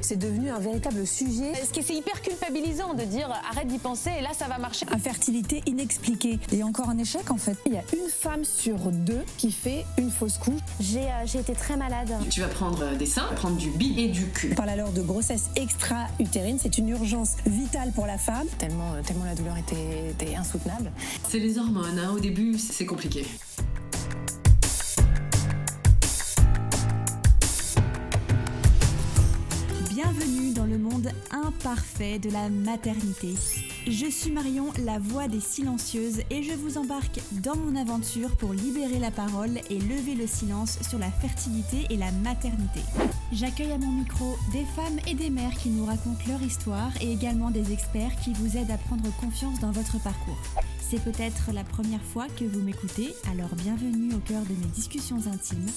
[0.00, 1.52] c'est devenu un véritable sujet.
[1.64, 4.86] Ce qui c'est hyper culpabilisant de dire arrête d'y penser et là ça va marcher.
[4.92, 7.56] Infertilité inexpliquée et encore un échec en fait.
[7.66, 10.60] Il y a une femme sur deux qui fait une fausse couche.
[10.78, 12.12] J'ai euh, été très malade.
[12.30, 14.50] Tu vas prendre euh, des seins, prendre du bi et du cul.
[14.52, 18.46] On parle alors de grossesse extra-utérine, c'est une urgence vitale pour la femme.
[18.58, 20.92] Tellement, euh, tellement la douleur était, était insoutenable.
[21.28, 22.12] C'est les hormones, hein.
[22.14, 23.26] au début c'est compliqué.
[31.70, 33.34] Imparfait de la maternité.
[33.86, 38.52] Je suis Marion, la voix des silencieuses, et je vous embarque dans mon aventure pour
[38.52, 42.80] libérer la parole et lever le silence sur la fertilité et la maternité.
[43.32, 47.12] J'accueille à mon micro des femmes et des mères qui nous racontent leur histoire et
[47.12, 50.42] également des experts qui vous aident à prendre confiance dans votre parcours.
[50.80, 55.24] C'est peut-être la première fois que vous m'écoutez, alors bienvenue au cœur de mes discussions
[55.32, 55.70] intimes.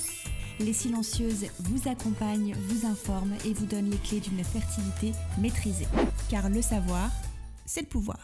[0.64, 5.88] Les silencieuses vous accompagnent, vous informent et vous donnent les clés d'une fertilité maîtrisée.
[6.30, 7.11] Car le savoir,
[7.66, 8.19] c'est le pouvoir.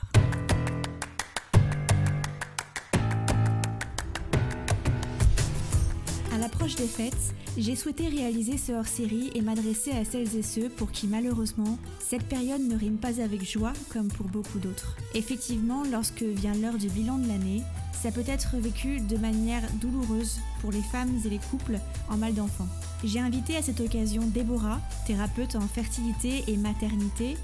[6.77, 11.07] Des fêtes, j'ai souhaité réaliser ce hors-série et m'adresser à celles et ceux pour qui
[11.07, 14.95] malheureusement cette période ne rime pas avec joie comme pour beaucoup d'autres.
[15.15, 20.39] Effectivement, lorsque vient l'heure du bilan de l'année, ça peut être vécu de manière douloureuse
[20.61, 22.67] pour les femmes et les couples en mal d'enfants.
[23.03, 27.35] J'ai invité à cette occasion Déborah, thérapeute en fertilité et maternité,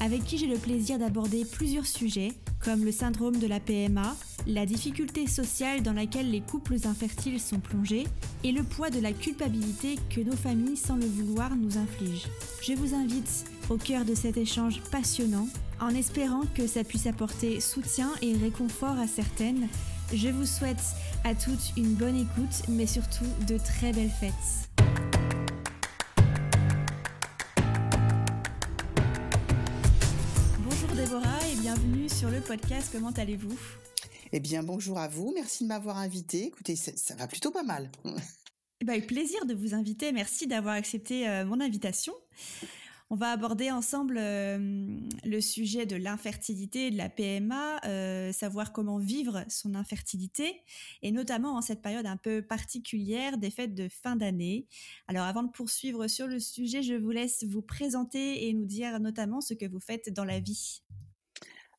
[0.00, 2.32] avec qui j'ai le plaisir d'aborder plusieurs sujets
[2.64, 7.60] comme le syndrome de la PMA, la difficulté sociale dans laquelle les couples infertiles sont
[7.60, 8.06] plongés
[8.42, 12.28] et le poids de la culpabilité que nos familles sans le vouloir nous infligent.
[12.62, 15.48] Je vous invite au cœur de cet échange passionnant
[15.80, 19.68] en espérant que ça puisse apporter soutien et réconfort à certaines
[20.12, 20.82] je vous souhaite
[21.24, 25.13] à toutes une bonne écoute, mais surtout de très belles fêtes.
[32.24, 32.88] Sur le podcast.
[32.90, 33.54] Comment allez-vous?
[34.32, 35.32] Eh bien, bonjour à vous.
[35.34, 36.46] Merci de m'avoir invité.
[36.46, 37.90] Écoutez, ça, va plutôt pas mal.
[38.80, 40.10] Eh ben, plaisir de vous inviter.
[40.10, 42.14] Merci d'avoir accepté euh, mon invitation.
[43.10, 48.72] On va aborder ensemble euh, le sujet de l'infertilité et de la PMA, euh, savoir
[48.72, 50.62] comment vivre son infertilité,
[51.02, 54.66] et notamment en cette période un peu particulière des fêtes de fin d'année.
[55.06, 58.98] Alors avant de poursuivre sur le sujet, je vous laisse vous présenter et nous dire
[58.98, 60.82] notamment ce que vous faites dans la vie.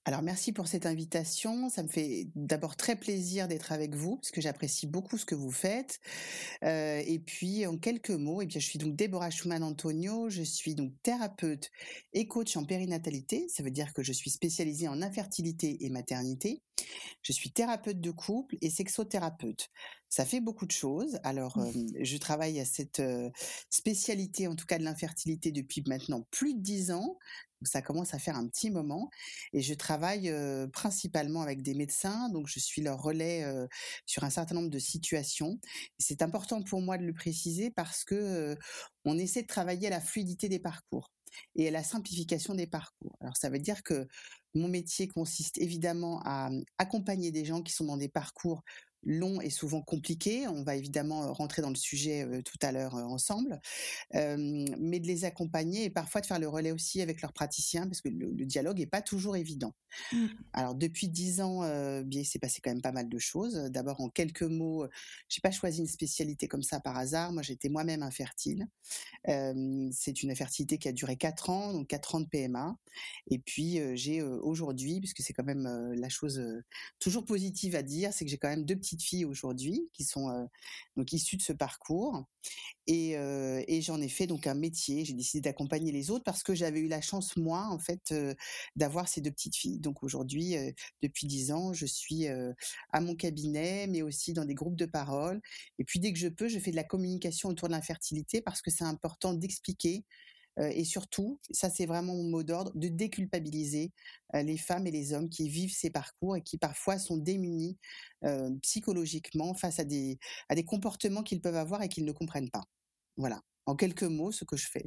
[0.08, 1.68] Alors merci pour cette invitation.
[1.70, 5.34] Ça me fait d'abord très plaisir d'être avec vous parce que j'apprécie beaucoup ce que
[5.34, 6.00] vous faites.
[6.64, 10.30] Euh, et puis en quelques mots, et eh bien je suis donc Déborah Schumann Antonio.
[10.30, 11.72] Je suis donc thérapeute
[12.14, 13.48] et coach en périnatalité.
[13.50, 16.62] Ça veut dire que je suis spécialisée en infertilité et maternité.
[17.24, 19.72] Je suis thérapeute de couple et sexothérapeute.
[20.16, 21.20] Ça fait beaucoup de choses.
[21.24, 23.30] Alors, euh, je travaille à cette euh,
[23.70, 27.18] spécialité, en tout cas de l'infertilité, depuis maintenant plus de dix ans
[27.64, 29.10] ça commence à faire un petit moment.
[29.52, 30.32] Et je travaille
[30.72, 33.44] principalement avec des médecins, donc je suis leur relais
[34.06, 35.60] sur un certain nombre de situations.
[35.98, 38.56] C'est important pour moi de le préciser parce que
[39.04, 41.10] on essaie de travailler à la fluidité des parcours
[41.56, 43.16] et à la simplification des parcours.
[43.20, 44.08] Alors ça veut dire que
[44.54, 48.64] mon métier consiste évidemment à mmh, accompagner des gens qui sont dans des parcours
[49.06, 50.48] long et souvent compliqué.
[50.48, 53.60] On va évidemment rentrer dans le sujet tout à l'heure ensemble,
[54.14, 58.02] mais de les accompagner et parfois de faire le relais aussi avec leurs praticiens parce
[58.02, 59.74] que le, dialogue n'est pas toujours évident.
[60.12, 60.26] Mmh.
[60.54, 61.62] Alors depuis dix ans,
[62.04, 63.56] bien il s'est passé quand même pas mal de choses.
[63.72, 64.88] D'abord en quelques mots,
[65.30, 67.32] j'ai pas choisi une spécialité comme ça par hasard.
[67.32, 68.68] Moi j'étais moi-même infertile.
[69.26, 72.76] c'est une infertilité qui a duré quatre ans, donc quatre ans de PMA.
[73.30, 76.42] Et puis j'ai aujourd'hui, puisque c'est quand même la chose
[77.00, 80.48] toujours positive à dire, c'est que j'ai quand même deux petits filles aujourd'hui qui sont
[80.96, 82.26] donc issues de ce parcours
[82.88, 83.18] et
[83.82, 85.06] j'en ai fait donc un métier.
[85.06, 88.14] J'ai décidé d'accompagner les autres parce que j'avais eu la chance moi en fait
[88.76, 89.80] d'avoir ces deux petites filles.
[89.80, 90.56] Donc aujourd'hui,
[91.02, 95.42] depuis dix ans, je suis à mon cabinet, mais aussi dans des groupes de parole.
[95.80, 98.62] Et puis dès que je peux, je fais de la communication autour de l'infertilité parce
[98.62, 100.04] que c'est important d'expliquer
[100.58, 103.92] et surtout, ça c'est vraiment mon mot d'ordre, de déculpabiliser
[104.34, 107.78] les femmes et les hommes qui vivent ces parcours et qui parfois sont démunis
[108.62, 110.18] psychologiquement face à des,
[110.50, 112.64] à des comportements qu'ils peuvent avoir et qu'ils ne comprennent pas.
[113.18, 114.86] Voilà, en quelques mots, ce que je fais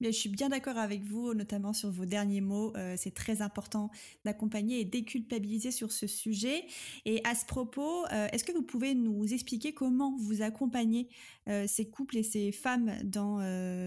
[0.00, 2.72] je suis bien d'accord avec vous, notamment sur vos derniers mots.
[2.76, 3.90] Euh, c'est très important
[4.24, 6.66] d'accompagner et déculpabiliser sur ce sujet.
[7.04, 11.08] Et à ce propos, euh, est-ce que vous pouvez nous expliquer comment vous accompagnez
[11.48, 13.38] euh, ces couples et ces femmes dans,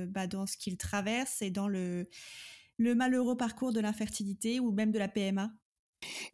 [0.08, 2.08] bah, ce qu'ils traversent et dans le
[2.80, 5.52] malheureux parcours de l'infertilité ou même de la PMA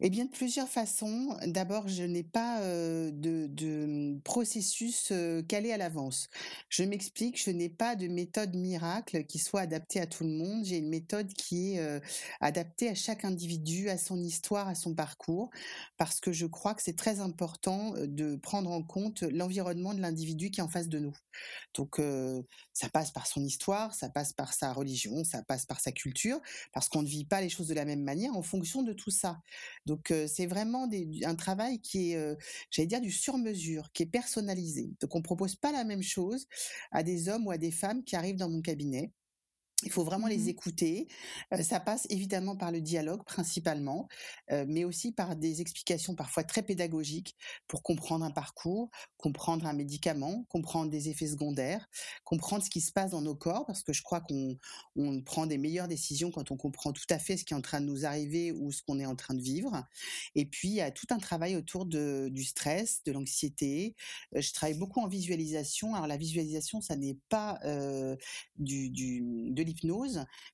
[0.00, 1.36] Eh bien, de plusieurs façons.
[1.46, 5.12] D'abord, je n'ai pas de, processus
[5.48, 6.28] calé à l'avance.
[6.68, 10.64] Je m'explique, je n'ai pas de méthode miracle qui soit adaptée à tout le monde.
[10.64, 12.00] J'ai une méthode qui est
[12.40, 15.50] adaptée à chaque individu, à son histoire, à son parcours,
[15.96, 20.50] parce que je crois que c'est très important de prendre en compte l'environnement de l'individu
[20.50, 21.16] qui est en face de nous.
[21.74, 22.00] Donc,
[22.72, 26.40] ça passe par son histoire, ça passe par sa religion, ça passe par sa culture,
[26.72, 29.10] parce qu'on ne vit pas les choses de la même manière en fonction de tout
[29.10, 29.40] ça.
[29.86, 30.88] Donc c'est vraiment
[31.24, 32.36] un travail qui est,
[32.70, 34.92] j'allais dire, du sur-mesure, qui est personnalisé.
[35.00, 36.46] Donc on propose pas la même chose
[36.90, 39.12] à des hommes ou à des femmes qui arrivent dans mon cabinet.
[39.84, 41.08] Il faut vraiment les Mmh écouter.
[41.62, 44.08] ça passe évidemment par le dialogue principalement,
[44.50, 47.36] mais aussi par des explications parfois très pédagogiques
[47.68, 51.88] pour comprendre un parcours, comprendre un médicament, comprendre des effets secondaires,
[52.24, 54.56] comprendre ce qui se passe dans nos corps, parce que je crois qu'on
[54.96, 57.62] on prend des meilleures décisions quand on comprend tout à fait ce qui est en
[57.62, 59.84] train de nous arriver ou ce qu'on est en train de vivre.
[60.34, 63.96] Et puis, il y a tout un travail autour de, du stress, de l'anxiété.
[64.34, 65.94] je travaille beaucoup en visualisation.
[65.94, 67.58] Alors la visualisation, ça n'est pas
[68.56, 69.62] du, du, de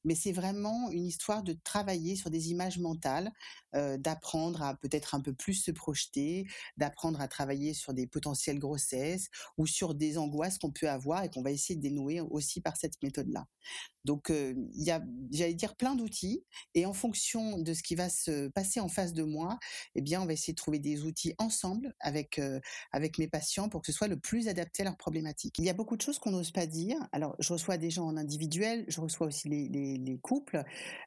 [0.04, 3.30] mais c'est vraiment une histoire de travailler sur des images mentales,
[3.72, 6.46] d'apprendre à peut-être un peu plus se projeter,
[6.76, 9.28] d'apprendre à travailler sur des potentielles grossesses
[9.58, 12.76] ou sur des angoisses qu'on peut avoir et qu'on va essayer de dénouer aussi par
[12.76, 13.46] cette méthode-là.
[14.04, 15.02] Donc il y a,
[15.32, 16.44] j'allais dire, plein d'outils
[16.74, 19.58] et en fonction de ce qui va se passer en face de moi,
[19.94, 22.40] eh bien, on va essayer de trouver des outils ensemble avec
[22.92, 25.58] avec mes patients pour que ce soit le plus adapté à leurs problématiques.
[25.58, 26.96] Il y a beaucoup de choses qu'on n'ose pas dire.
[27.12, 30.62] Alors, je reçois des gens en individuel, je reçois aussi les, les, les couples.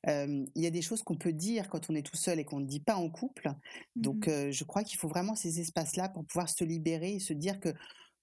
[0.07, 2.59] il y a des choses qu'on peut dire quand on est tout seul et qu'on
[2.59, 3.51] ne dit pas en couple.
[3.95, 7.33] Donc, Mmh je crois qu'il faut vraiment ces espaces-là pour pouvoir se libérer et se
[7.33, 7.73] dire que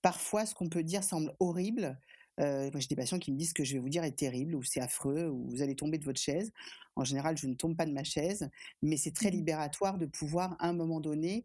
[0.02, 1.98] parfois, ce qu'on peut dire semble horrible.
[2.40, 4.62] Moi, j'ai des patients qui me disent que je vais vous dire est terrible ou
[4.62, 6.52] c'est affreux ou vous allez tomber de votre chaise.
[6.96, 8.48] En général, je ne tombe pas de ma chaise,
[8.82, 11.44] mais c'est très Mmh libératoire de pouvoir, à un moment donné,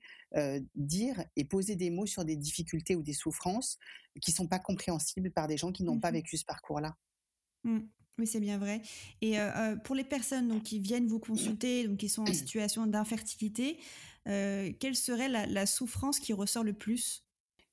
[0.75, 3.77] dire et poser des mots sur des difficultés ou des souffrances
[4.21, 6.95] qui sont pas compréhensibles par des gens qui n'ont pas Mmh vécu ce parcours-là.
[7.63, 7.79] Mmh.
[8.17, 8.81] Oui, c'est bien vrai
[9.21, 9.35] et
[9.83, 13.77] pour les personnes donc qui viennent vous consulter, donc qui sont en situation d'infertilité,
[14.25, 17.24] quelle serait la la souffrance qui ressort le plus?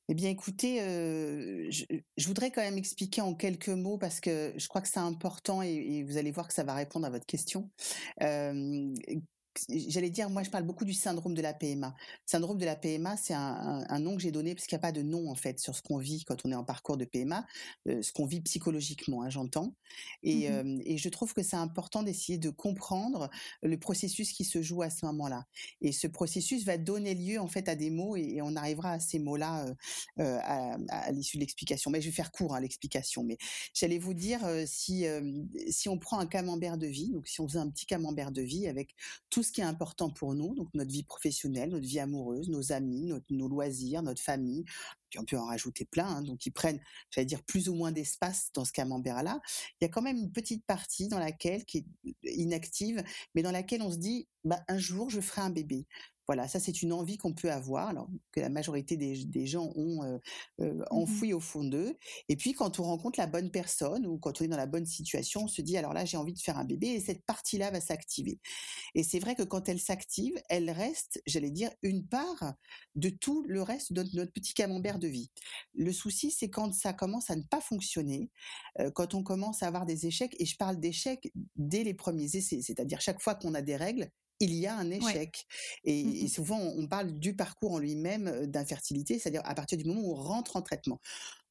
[0.08, 4.66] Eh bien, écoutez, heu, je voudrais quand même expliquer en quelques mots parce que je
[4.69, 7.70] crois que c'est important et vous allez voir que ça va répondre à votre question.
[8.20, 8.94] Hem,
[9.69, 11.94] j'allais dire, moi, je parle beaucoup du syndrome de la PMA.
[12.26, 14.76] Syndrome de la PMA, c'est un un un nom que j'ai donné parce qu'il y
[14.76, 16.96] a pas de nom, en fait, sur ce qu'on vit quand on est en parcours
[16.96, 17.46] de PMA,
[17.88, 19.76] heu, ce qu'on vit psychologiquement, hein, j'entends
[20.22, 23.31] et Mmh hem et je trouve que c'est important d'essayer de comprendre
[23.62, 25.46] le processus qui se joue à ce moment-là
[25.81, 28.93] et ce processus va donner lieu, en fait, à des mots et et on arrivera
[28.93, 29.66] à ces mots-là,
[30.19, 31.90] heu, à à l'issue de l'explication.
[31.90, 33.37] Mais je vais faire court, hein, l'explication, mais
[33.75, 35.05] j'allais vous dire, si,
[35.69, 38.43] si on prend un camembert de vie, donc si on faisait un petit camembert de
[38.43, 38.94] vie avec
[39.31, 42.72] tout ce qui est important pour nous, donc notre vie professionnelle, notre vie amoureuse, nos
[42.72, 44.64] amis, nos loisirs, notre famille,
[45.10, 46.80] puis on peut en rajouter plein, hein, donc ils prennent,
[47.10, 49.40] j'allais dire, plus ou moins d'espace dans ce camembert-là.
[49.80, 51.86] Il y a quand même une petite partie dans laquelle qui est
[52.34, 53.02] inactive,
[53.34, 55.86] mais dans laquelle on se dit: «Bah, un jour, je ferai un bébé».
[56.32, 59.70] Voilà, ça, c'est une envie qu'on peut avoir, alors que la majorité des des gens
[59.76, 60.20] ont, heu
[60.61, 61.96] heu, Mmh enfouie au fond d'eux.
[62.29, 64.87] Et puis quand on rencontre la bonne personne ou quand on est dans la bonne
[64.87, 67.70] situation, on se dit: «Alors là, j'ai envie de faire un bébé» et cette partie-là
[67.70, 68.41] va s'activer
[68.94, 72.55] et c'est vrai que quand elle s'active, elle reste, j'allais dire, une part
[72.94, 75.31] de tout le reste de notre petit camembert de vie.
[75.74, 78.31] Le souci, c'est quand ça commence à ne pas fonctionner,
[78.81, 82.36] heu, quand on commence à avoir des échecs et je parle d'échecs dès les premiers
[82.36, 84.10] essais, c'est-à-dire chaque fois qu'on a des règles,
[84.43, 85.46] il y a un échec
[85.84, 89.84] et et Mmh souvent on parle du parcours en lui-même, d'infertilité, c'est-à-dire à partir du
[89.84, 91.01] moment où on rentre en traitement.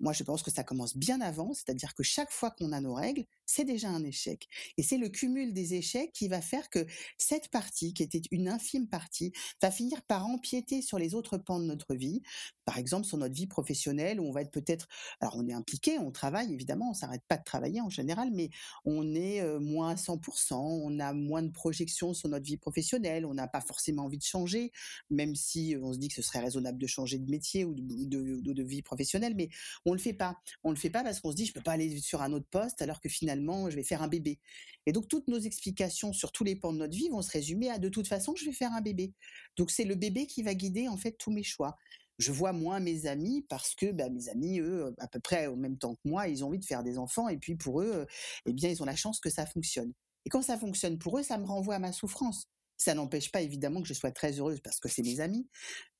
[0.01, 2.95] Moi, je pense que ça commence bien avant, c'est-à-dire que chaque fois qu'on a nos
[2.95, 6.87] règles, c'est déjà un échec et c'est le cumul des échecs qui va faire que
[7.19, 9.31] cette partie, qui était une infime partie,
[9.61, 12.23] va finir par empiéter sur les autres pans de notre vie.
[12.65, 14.87] Par exemple, sur notre vie professionnelle où on va être peut-être
[15.19, 18.49] alors on est impliqué, on travaille évidemment, on s'arrête pas de travailler en général, mais
[18.85, 22.80] on est, moins à 100% on a moins de projections sur notre vie professionnelle,
[23.25, 24.71] on n'a pas forcément envie de changer,
[25.09, 27.73] même si, heu, on se dit que ce serait raisonnable de changer de métier ou
[27.75, 29.49] de de vie professionnelle, mais
[29.85, 30.37] on le fait pas.
[30.63, 32.47] On le fait pas parce qu'on se dit: «Je peux pas aller sur un autre
[32.49, 34.39] poste alors que finalement je vais faire un bébé»
[34.85, 37.69] et donc toutes nos explications sur tous les pans de notre vie vont se résumer
[37.69, 39.13] à: «De toute façon, je vais faire un bébé».
[39.57, 41.75] Donc c'est le bébé qui va guider en fait tous mes choix.
[42.19, 45.55] Je vois moins mes amis parce que, bah, mes amis, eux, à peu près au
[45.55, 47.91] même temps que moi, ils ont envie de faire des enfants et puis pour eux,
[48.03, 48.07] heu,
[48.45, 49.93] eh bien, ils ont la chance que ça fonctionne
[50.25, 52.45] et quand ça fonctionne pour eux, ça me renvoie à ma souffrance.
[52.81, 55.47] Ça n'empêche pas évidemment que je sois très heureuse parce que c'est mes amis,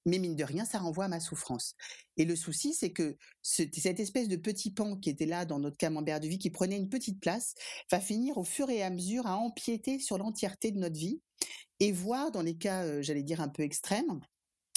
[0.06, 1.76] mais mine de rien, ça renvoie à ma souffrance.
[2.18, 5.60] Et le souci, c'est que ce cette espèce de petit pan qui était là dans
[5.60, 7.54] notre camembert de vie, qui prenait une petite place,
[7.92, 11.22] va finir au fur et à mesure à empiéter sur l'entièreté de notre vie
[11.80, 14.20] et voire dans les cas, j'allais dire un peu extrêmes,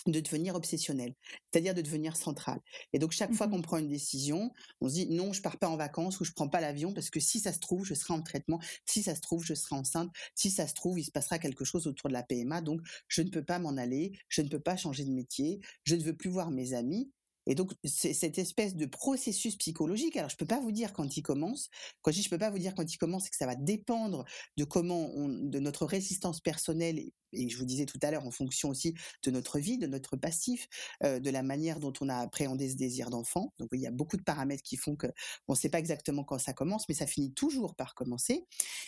[0.06, 1.14] de devenir obsessionnel,
[1.50, 2.60] c'est-à-dire de devenir central.
[2.92, 5.58] Et donc chaque fois mmh qu'on prend une décision, on se dit non, je pars
[5.58, 7.94] pas en vacances ou je prends pas l'avion parce que si ça se trouve, je
[7.94, 11.04] serai en traitement, si ça se trouve, je serai enceinte, si ça se trouve, il
[11.04, 14.12] se passera quelque chose autour de la PMA, donc je ne peux pas m'en aller,
[14.28, 17.10] je ne peux pas changer de métier, je ne veux plus voir mes amis
[17.46, 20.16] et donc, c'est cette espèce de processus psychologique.
[20.16, 21.68] Alors, je peux pas vous dire quand il commence.
[22.02, 23.54] Quand je dis je peux pas vous dire quand il commence, c'est que ça va
[23.54, 24.24] dépendre
[24.56, 26.98] de comment on, de notre résistance personnelle
[27.34, 30.16] et, je vous disais tout à l'heure en fonction aussi de notre vie, de notre
[30.16, 30.68] passif,
[31.02, 33.52] euh, de la manière dont on a appréhendé ce désir d'enfant.
[33.58, 35.06] Donc, il y a beaucoup de paramètres qui font que
[35.48, 38.44] on ne sait pas exactement quand ça commence, mais ça finit toujours par commencer.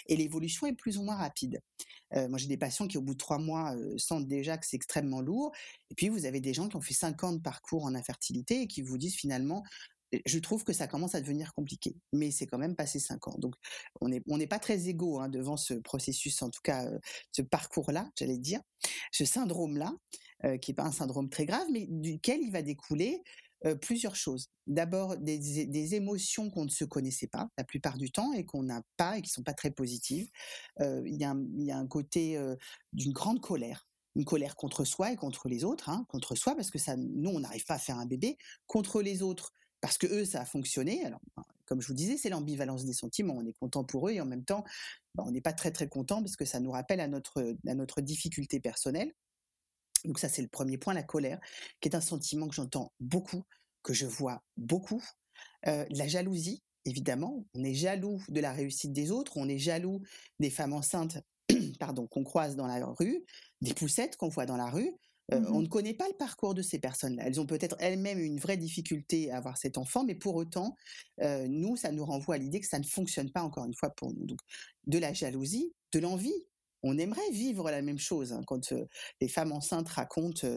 [0.07, 1.61] Et l'évolution est plus ou moins rapide.
[2.15, 4.67] Euh, moi, j'ai des patients qui, au bout de trois mois, euh, sentent déjà que
[4.67, 5.53] c'est extrêmement lourd.
[5.91, 8.63] Et puis, vous avez des gens qui ont fait cinq ans de parcours en infertilité
[8.63, 9.65] et qui vous disent finalement,
[10.25, 13.37] je trouve que ça commence à devenir compliqué, mais c'est quand même passé cinq ans.
[13.39, 13.55] Donc,
[14.01, 16.99] on n'est pas très égaux hein, devant ce processus, en tout cas, euh,
[17.33, 18.61] ce parcours-là, j'allais dire,
[19.13, 19.95] ce syndrome-là,
[20.61, 23.23] qui n'est pas un syndrome très grave, mais duquel il va découler
[23.81, 24.51] plusieurs choses.
[24.67, 28.83] D'abord, des, émotions qu'on ne se connaissait pas la plupart du temps et qu'on n'a
[28.99, 30.29] pas et qui sont pas très positives.
[30.79, 32.39] Il y, a un côté
[32.93, 36.71] d'une grande colère une colère contre soi et contre les autres, hein, contre soi parce
[36.71, 39.53] que nous on n'arrive pas à faire un bébé, contre les autres
[39.87, 41.05] parce que eux ça a fonctionné.
[41.05, 43.35] Alors ben, comme je vous disais, c'est l'ambivalence des sentiments.
[43.37, 44.65] On est content pour eux et en même temps,
[45.15, 47.75] ben, on n'est pas très très content parce que ça nous rappelle à notre à
[47.77, 49.13] notre difficulté personnelle.
[50.05, 51.39] Donc ça, c'est le premier point, la colère,
[51.81, 53.45] qui est un sentiment que j'entends beaucoup,
[53.85, 55.05] que je vois beaucoup.
[55.69, 60.03] Euh, la jalousie, évidemment, on est jaloux de la réussite des autres, on est jaloux
[60.41, 61.19] des femmes enceintes
[61.79, 63.25] pardon, qu'on croise dans la rue,
[63.61, 64.93] des poussettes qu'on voit dans la rue.
[65.33, 67.25] Euh, mmh on ne connaît pas le parcours de ces personnes-là.
[67.27, 70.77] Elles ont peut-être elles-mêmes une vraie difficulté à avoir cet enfant, mais pour autant,
[71.21, 73.91] euh, nous, ça nous renvoie à l'idée que ça ne fonctionne pas encore une fois
[73.91, 74.25] pour nous.
[74.27, 74.39] Donc,
[74.87, 76.47] de la jalousie, de l'envie,
[76.87, 78.33] on aimerait vivre la même chose.
[78.33, 78.73] Hein, quand
[79.21, 80.49] les femmes enceintes racontent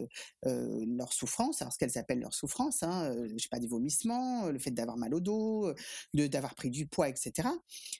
[0.44, 4.60] leur souffrance, alors ce qu'elles appellent leur souffrance, hein, je sais pas, des vomissements, le
[4.60, 5.74] fait d'avoir mal au dos,
[6.14, 7.50] d'avoir pris du poids, etc.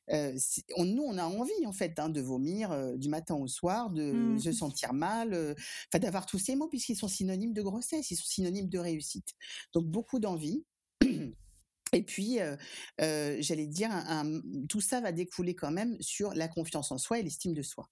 [0.10, 4.40] nous, on a envie en fait hein, de vomir du matin au soir, de mmh.
[4.40, 5.34] se sentir mal,
[5.88, 9.34] enfin d'avoir tous ces mots puisqu'ils sont synonymes de grossesse, ils sont synonymes de réussite.
[9.74, 10.66] Donc beaucoup d'envie.
[11.94, 12.38] Et puis,
[12.98, 13.92] j'allais dire,
[14.68, 17.90] tout ça va découler quand même sur la confiance en soi et l'estime de soi.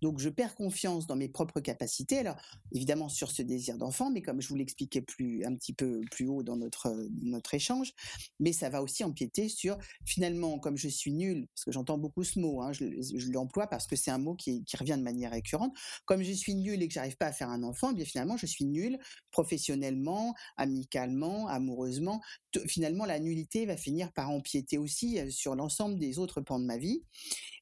[0.00, 2.18] Donc je perds confiance dans mes propres capacités.
[2.18, 2.36] Alors
[2.72, 6.26] évidemment sur ce désir d'enfant, mais comme je vous l'expliquais plus un petit peu plus
[6.26, 7.92] haut dans notre notre échange,
[8.38, 12.24] mais ça va aussi empiéter sur finalement comme je suis nulle, parce que j'entends beaucoup
[12.24, 12.84] ce mot, hein, je,
[13.30, 15.76] l'emploie parce que c'est un mot qui, revient de manière récurrente.
[16.06, 18.36] Comme je suis nulle et que j'arrive pas à faire un enfant, eh bien finalement
[18.36, 18.98] je suis nulle
[19.30, 22.20] professionnellement, amicalement, amoureusement.
[22.66, 26.78] Finalement la nullité va finir par empiéter aussi sur l'ensemble des autres pans de ma
[26.78, 27.02] vie,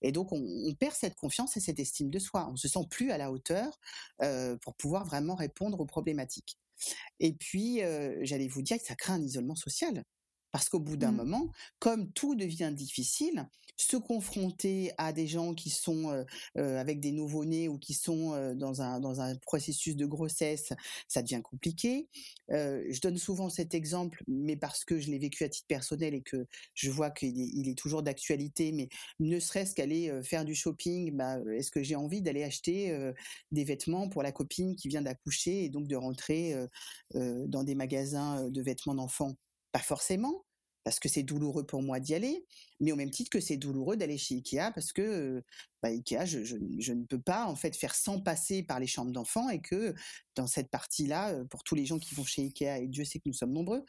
[0.03, 2.69] et donc on, on perd cette confiance et cette estime de soi on On se
[2.69, 3.79] sent plus à la hauteur
[4.63, 6.59] pour pouvoir vraiment répondre aux problématiques.
[7.21, 7.81] Et puis,
[8.23, 10.05] j'allais vous dire que ça crée un isolement social.
[10.53, 11.17] Parce qu'au bout d'un mmh.
[11.17, 16.25] moment, comme tout devient difficile, se confronter à des gens qui sont
[16.57, 20.73] avec des nouveau-nés ou qui sont dans, un, dans un processus de grossesse,
[21.07, 22.09] ça devient compliqué.
[22.49, 26.23] je donne souvent cet exemple, mais parce que je l'ai vécu à titre personnel et
[26.23, 28.89] que je vois qu'il est, il est toujours d'actualité, mais
[29.21, 32.97] ne serait-ce qu'aller faire du shopping, bah, est-ce que j'ai envie d'aller acheter
[33.53, 36.57] des vêtements pour la copine qui vient d'accoucher et donc de rentrer
[37.15, 39.37] dans des magasins de vêtements d'enfants?
[39.79, 40.45] Pas forcément,
[40.85, 42.47] parce que c'est douloureux pour moi d'y aller,
[42.81, 45.45] mais au même titre que c'est douloureux d'aller chez Ikea parce que
[45.83, 46.57] bah, Ikea, je,
[46.93, 49.95] ne peux pas en fait faire sans passer par les chambres d'enfants et que
[50.35, 53.29] dans cette partie-là, pour tous les gens qui vont chez Ikea, et Dieu sait que
[53.29, 53.85] nous sommes nombreux,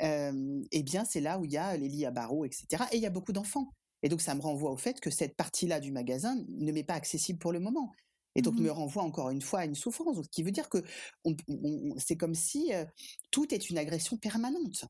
[0.00, 2.84] eh bien c'est là où il y a les lits à barreaux, etc.
[2.92, 3.70] Et il y a beaucoup d'enfants.
[4.02, 6.94] Et donc ça me renvoie au fait que cette partie-là du magasin ne m'est pas
[6.94, 7.90] accessible pour le moment.
[8.36, 10.68] Et donc mmh me renvoie encore une fois à une souffrance, ce qui veut dire
[10.68, 10.84] que
[11.96, 12.70] c'est comme si
[13.30, 14.84] tout est une agression permanente.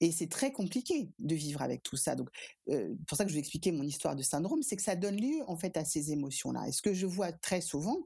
[0.00, 2.14] Et c'est très compliqué de vivre avec tout ça.
[2.14, 2.30] Donc,
[2.68, 5.20] euh, pour ça que je vais expliquer mon histoire de syndrome, c'est que ça donne
[5.20, 6.68] lieu en fait à ces émotions-là.
[6.68, 7.98] Et ce que je vois très souvent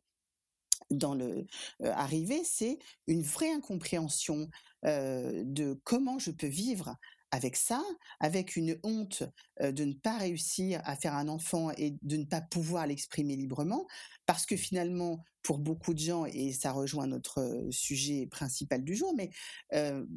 [0.91, 1.47] dans le
[1.83, 4.49] euh, arriver, c'est une vraie incompréhension
[4.85, 6.95] de comment je peux vivre
[7.35, 7.83] avec ça,
[8.21, 9.25] avec une honte
[9.61, 13.89] de ne pas réussir à faire un enfant et de ne pas pouvoir l'exprimer librement,
[14.25, 19.13] parce que finalement, pour beaucoup de gens, et ça rejoint notre sujet principal du jour,
[19.17, 19.31] mais,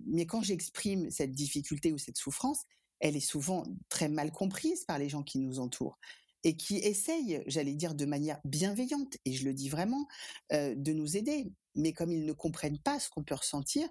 [0.06, 2.66] mais quand j'exprime cette difficulté ou cette souffrance,
[3.00, 5.98] elle est souvent très mal comprise par les gens qui nous entourent
[6.44, 10.08] et qui essayent, j'allais dire de manière bienveillante, et je le dis vraiment,
[10.52, 11.52] de nous aider.
[11.74, 13.88] Mais comme ils ne comprennent pas ce qu'on peut ressentir,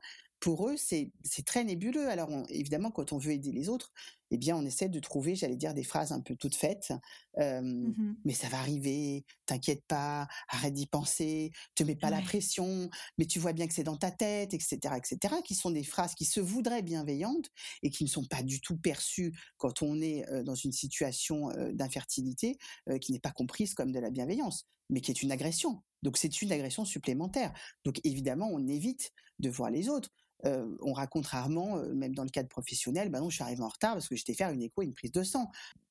[0.46, 1.10] pour eux, c'est
[1.44, 2.08] très nébuleux.
[2.08, 3.92] Alors, évidemment, quand on veut aider les autres,
[4.30, 6.92] eh bien, on essaie de trouver, j'allais dire, des phrases un peu toutes faites.
[7.36, 12.88] Mmh mais ça va arriver, t'inquiète pas, arrête d'y penser, te mets pas la pression,
[13.18, 16.14] mais tu vois bien que c'est dans ta tête, etc., etc., qui sont des phrases
[16.14, 17.50] qui se voudraient bienveillantes
[17.82, 22.56] et qui ne sont pas du tout perçues quand on est dans une situation d'infertilité,
[23.00, 25.82] qui n'est pas comprise comme de la bienveillance, mais qui est une agression.
[26.04, 27.52] Donc c'est une agression supplémentaire.
[27.84, 29.10] Donc évidemment, on évite
[29.40, 30.10] de voir les autres
[30.44, 33.94] on raconte rarement, même dans le cadre professionnel, bah non, je suis arrivé en retard
[33.94, 35.50] parce que j'étais faire une écho et une prise de sang.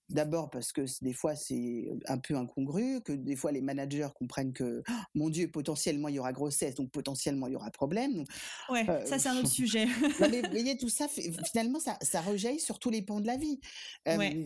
[0.09, 4.53] D'abord parce que des fois c'est un peu incongru, que des fois les managers comprennent
[4.53, 8.23] que «Oh, mon Dieu potentiellement il y aura grossesse, donc potentiellement il y aura problème.
[8.69, 9.87] ouais, ça c'est un autre sujet.
[10.19, 13.37] mais vous voyez tout ça finalement ça, ça rejaillit sur tous les pans de la
[13.37, 13.59] vie.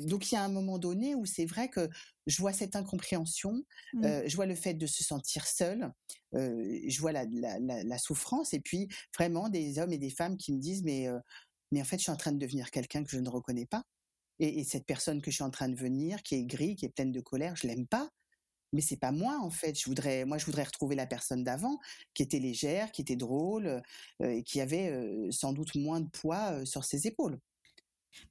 [0.08, 1.90] Donc il y a un moment donné où c'est vrai que
[2.26, 3.62] je vois cette incompréhension,
[3.94, 4.28] mmh.
[4.28, 5.92] je vois le fait de se sentir seul,
[6.34, 8.88] je vois la, souffrance et puis
[9.18, 11.08] vraiment des hommes et des femmes qui me disent mais
[11.72, 13.84] mais en fait je suis en train de devenir quelqu'un que je ne reconnais pas
[14.40, 16.90] et, cette personne que je suis en train de venir, qui est gris, qui est
[16.90, 18.10] pleine de colère, je l'aime pas.
[18.72, 19.80] Mais c'est pas moi en fait.
[19.80, 21.80] Je voudrais, moi, je voudrais retrouver la personne d'avant,
[22.14, 23.82] qui était légère, qui était drôle
[24.22, 27.40] euh, et qui avait euh, sans doute moins de poids euh, sur ses épaules.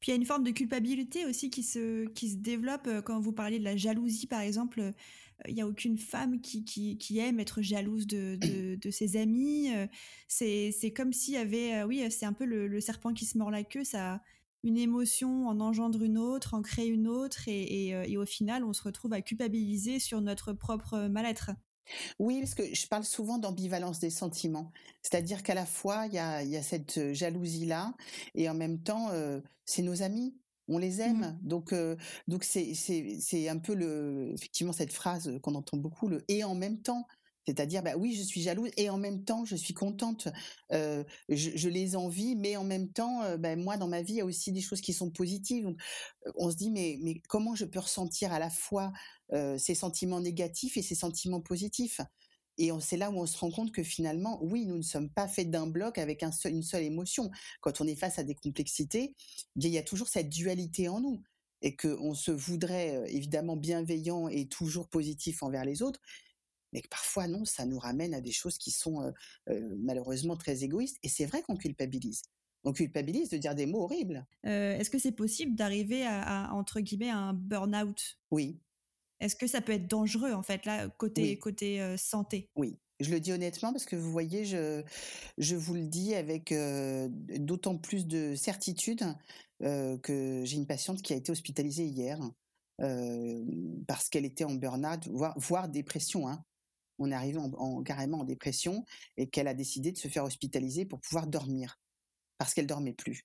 [0.01, 3.21] Puis il y a une forme de culpabilité aussi qui se, qui se développe quand
[3.21, 4.93] vous parliez de la jalousie, par exemple.
[5.47, 9.71] Il n'y a aucune femme qui, qui, aime être jalouse de, de, de ses amis.
[10.27, 13.53] C'est comme s'il y avait, oui, c'est un peu le, le, serpent qui se mord
[13.53, 13.85] la queue.
[13.85, 14.21] Ça,
[14.65, 18.73] une émotion en engendre une autre, en crée une autre, euh, et, au final, on
[18.73, 21.51] se retrouve à culpabiliser sur notre propre mal-être.
[22.19, 24.73] Oui, parce que je parle souvent d'ambivalence des sentiments.
[25.03, 27.95] C'est-à-dire qu'à la fois, il y a, cette euh, jalousie-là,
[28.35, 30.37] et en même temps, euh, c'est nos amis.
[30.71, 31.49] On les aime, mmh.
[31.49, 31.75] donc
[32.27, 36.55] donc c'est c'est un peu le effectivement cette phrase qu'on entend beaucoup le et en
[36.55, 37.07] même temps.
[37.49, 40.29] C'est-à-dire, bah oui, je suis jalouse et en même temps, je suis contente.
[40.71, 44.27] je, les envie, mais en même temps, bah, moi, dans ma vie, il y a
[44.27, 45.75] aussi des choses qui sont positives.
[46.37, 48.93] on se dit, mais, comment je peux ressentir à la fois
[49.57, 52.03] ces sentiments négatifs et ces sentiments positifs?
[52.59, 55.27] Et c'est là où on se rend compte que finalement, oui, nous ne sommes pas
[55.27, 57.31] faits d'un bloc avec un une seule émotion.
[57.63, 59.15] Quand on est face à des complexités,
[59.57, 61.23] il y a toujours cette dualité en nous
[61.63, 66.01] et qu'on se voudrait évidemment bienveillant et toujours positif envers les autres,
[66.73, 69.13] mais que parfois non, ça nous ramène à des choses qui sont
[69.79, 70.99] malheureusement très égoïstes.
[71.03, 72.23] Et c'est vrai qu'on culpabilise.
[72.65, 74.27] On culpabilise de dire des mots horribles.
[74.43, 78.19] Est-ce que c'est possible d'arriver à, entre guillemets, un burn-out?
[78.31, 78.59] Oui.
[79.21, 82.51] Est-ce que ça peut être dangereux, en fait, là, côté, côté santé?
[82.57, 82.77] Oui.
[83.01, 84.83] Je le dis honnêtement parce que vous voyez, je,
[85.39, 86.53] je vous le dis avec
[87.39, 89.05] d'autant plus de certitude
[89.61, 92.19] que j'ai une patiente qui a été hospitalisée hier
[93.87, 96.29] parce qu'elle était en burn-out, voire, voire dépression.
[96.29, 96.45] Hein
[96.99, 98.85] on est arrivé en, carrément en dépression
[99.17, 101.79] et qu'elle a décidé de se faire hospitaliser pour pouvoir dormir
[102.39, 103.25] parce qu'elle dormait plus.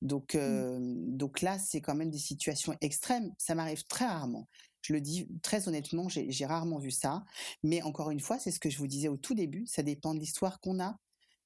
[0.00, 1.16] Donc, mmh.
[1.16, 3.32] donc là, c'est quand même des situations extrêmes.
[3.36, 4.48] Ça m'arrive très rarement.
[4.82, 7.24] Je le dis très honnêtement, j'ai rarement vu ça.
[7.62, 9.66] Mais encore une fois, c'est ce que je vous disais au tout début.
[9.66, 10.96] Ça dépend de l'histoire qu'on a.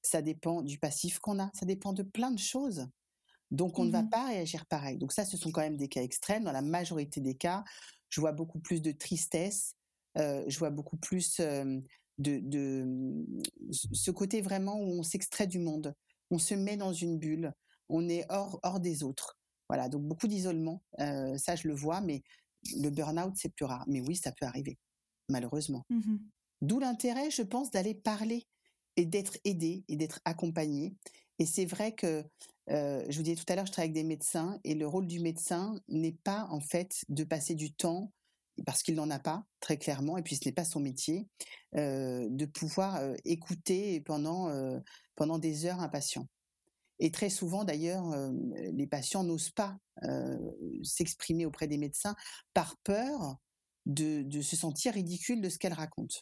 [0.01, 1.49] Ça dépend du passif qu'on a.
[1.53, 2.87] Ça dépend de plein de choses.
[3.51, 4.97] Donc, on ne va mmh pas réagir pareil.
[4.97, 6.43] Donc ça, ce sont quand même des cas extrêmes.
[6.43, 7.63] Dans la majorité des cas,
[8.09, 9.75] je vois beaucoup plus de tristesse,
[10.15, 11.39] je vois beaucoup plus
[12.17, 13.25] de, mmh,
[13.71, 15.95] ce côté vraiment où on s'extrait du monde,
[16.31, 17.53] on se met dans une bulle,
[17.89, 19.37] on est hors, hors des autres.
[19.69, 22.21] Voilà, donc beaucoup d'isolement, ça je le vois, mais
[22.75, 23.85] le burn-out c'est plus rare.
[23.87, 24.77] Mais oui, ça peut arriver,
[25.29, 25.85] malheureusement.
[25.89, 26.17] Mmh
[26.61, 28.47] D'où l'intérêt, je pense, d'aller parler
[28.95, 30.95] et d'être aidé et d'être accompagné.
[31.39, 32.23] Et c'est vrai que
[32.69, 35.19] je vous disais tout à l'heure, je travaille avec des médecins et le rôle du
[35.19, 38.13] médecin n'est pas en fait de passer du temps
[38.65, 41.27] parce qu'il n'en a pas très clairement, et puis ce n'est pas son métier,
[41.73, 44.51] de pouvoir écouter pendant,
[45.15, 46.27] pendant des heures un patient.
[46.99, 48.05] Et très souvent, d'ailleurs,
[48.73, 49.77] les patients n'osent pas
[50.83, 52.15] s'exprimer auprès des médecins
[52.53, 53.37] par peur
[53.85, 56.19] de, de, se sentir ridicule de ce qu'elles racontent.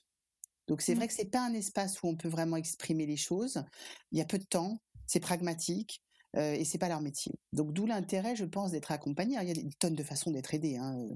[0.68, 0.98] Donc c'est mmh.
[0.98, 3.64] vrai que c'est pas un espace où on peut vraiment exprimer les choses.
[4.12, 6.02] Il y a peu de temps, c'est pragmatique.
[6.38, 7.34] Euh, et c'est pas leur métier.
[7.52, 9.38] Donc d'où l'intérêt, je pense, d'être accompagné.
[9.42, 10.78] il y a des tonnes de façons d'être aidé.
[10.78, 11.08] Hein.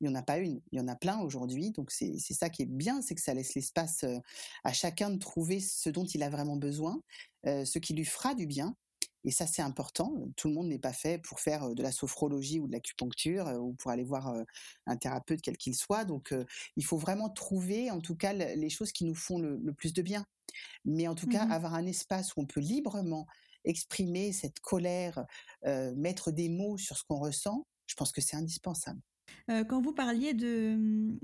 [0.00, 1.70] Il y en a pas une, il y en a plein aujourd'hui.
[1.72, 4.04] Donc c'est ça qui est bien, c'est que ça laisse l'espace
[4.64, 7.00] à chacun de trouver ce dont il a vraiment besoin,
[7.44, 8.74] ce qui lui fera du bien.
[9.24, 10.12] Et ça, c'est important.
[10.36, 13.74] Tout le monde n'est pas fait pour faire de la sophrologie ou de l'acupuncture ou
[13.74, 14.34] pour aller voir
[14.86, 16.04] un thérapeute quel qu'il soit.
[16.04, 16.34] Donc,
[16.76, 20.02] il faut vraiment trouver, en tout cas, les choses qui nous font le, plus de
[20.02, 20.26] bien.
[20.84, 23.26] Mais en tout cas, mmh avoir un espace où on peut librement
[23.64, 25.24] exprimer cette colère,
[25.96, 29.00] mettre des mots sur ce qu'on ressent, je pense que c'est indispensable.
[29.48, 31.18] quand vous parliez de, mmh,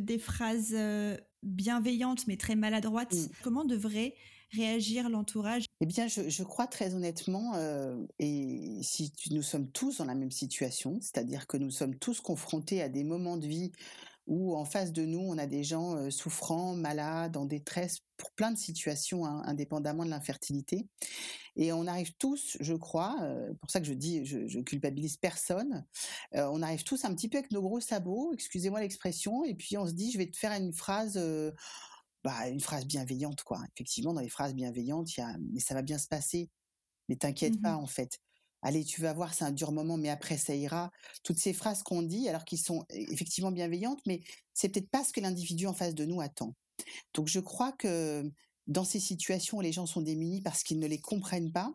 [0.00, 0.76] des phrases
[1.42, 3.28] bienveillantes mais très maladroites, mmh.
[3.42, 4.14] comment devrait
[4.52, 5.64] réagir l'entourage?
[5.80, 7.54] Eh bien, je, crois très honnêtement,
[8.18, 12.82] et si nous sommes tous dans la même situation, c'est-à-dire que nous sommes tous confrontés
[12.82, 13.72] à des moments de vie
[14.26, 18.52] où en face de nous, on a des gens souffrants, malades, en détresse pour plein
[18.52, 20.88] de situations, hein, indépendamment de l'infertilité.
[21.56, 23.16] Et on arrive tous, je crois,
[23.60, 25.84] pour ça que je dis, je, culpabilise personne,
[26.32, 29.86] on arrive tous un petit peu avec nos gros sabots, excusez-moi l'expression, et puis on
[29.86, 31.20] se dit, je vais te faire une phrase...
[32.24, 33.60] Bah, une phrase bienveillante, quoi.
[33.74, 36.48] Effectivement, dans les phrases bienveillantes, il y a, mais ça va bien se passer.
[37.08, 38.20] Mais t'inquiète pas, mmh en fait
[38.62, 40.90] allez, tu vas voir, c'est un dur moment, mais après ça ira.
[41.22, 44.22] Toutes ces phrases qu'on dit, alors qu'ils sont effectivement bienveillantes, mais
[44.54, 46.54] c'est peut-être pas ce que l'individu en face de nous attend.
[47.14, 48.30] Donc je crois que
[48.66, 51.72] dans ces situations où les gens sont démunis parce qu'ils ne les comprennent pas,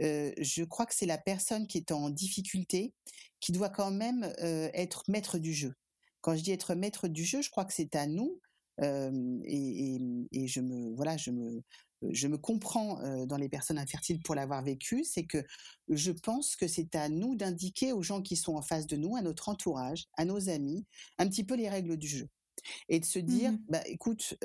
[0.00, 2.94] euh, je crois que c'est la personne qui est en difficulté
[3.40, 5.74] qui doit quand même euh, être maître du jeu.
[6.22, 8.40] Quand je dis être maître du jeu, je crois que c'est à nous
[8.80, 9.98] euh, et,
[10.32, 11.62] et, je me voilà, je me
[12.10, 15.44] je me comprends dans les personnes infertiles pour l'avoir vécu, c'est que
[15.88, 19.16] je pense que c'est à nous d'indiquer aux gens qui sont en face de nous,
[19.16, 20.86] à notre entourage, à nos amis,
[21.18, 22.28] un petit peu les règles du jeu.
[22.88, 24.36] Et de se dire, mmh bah, écoute,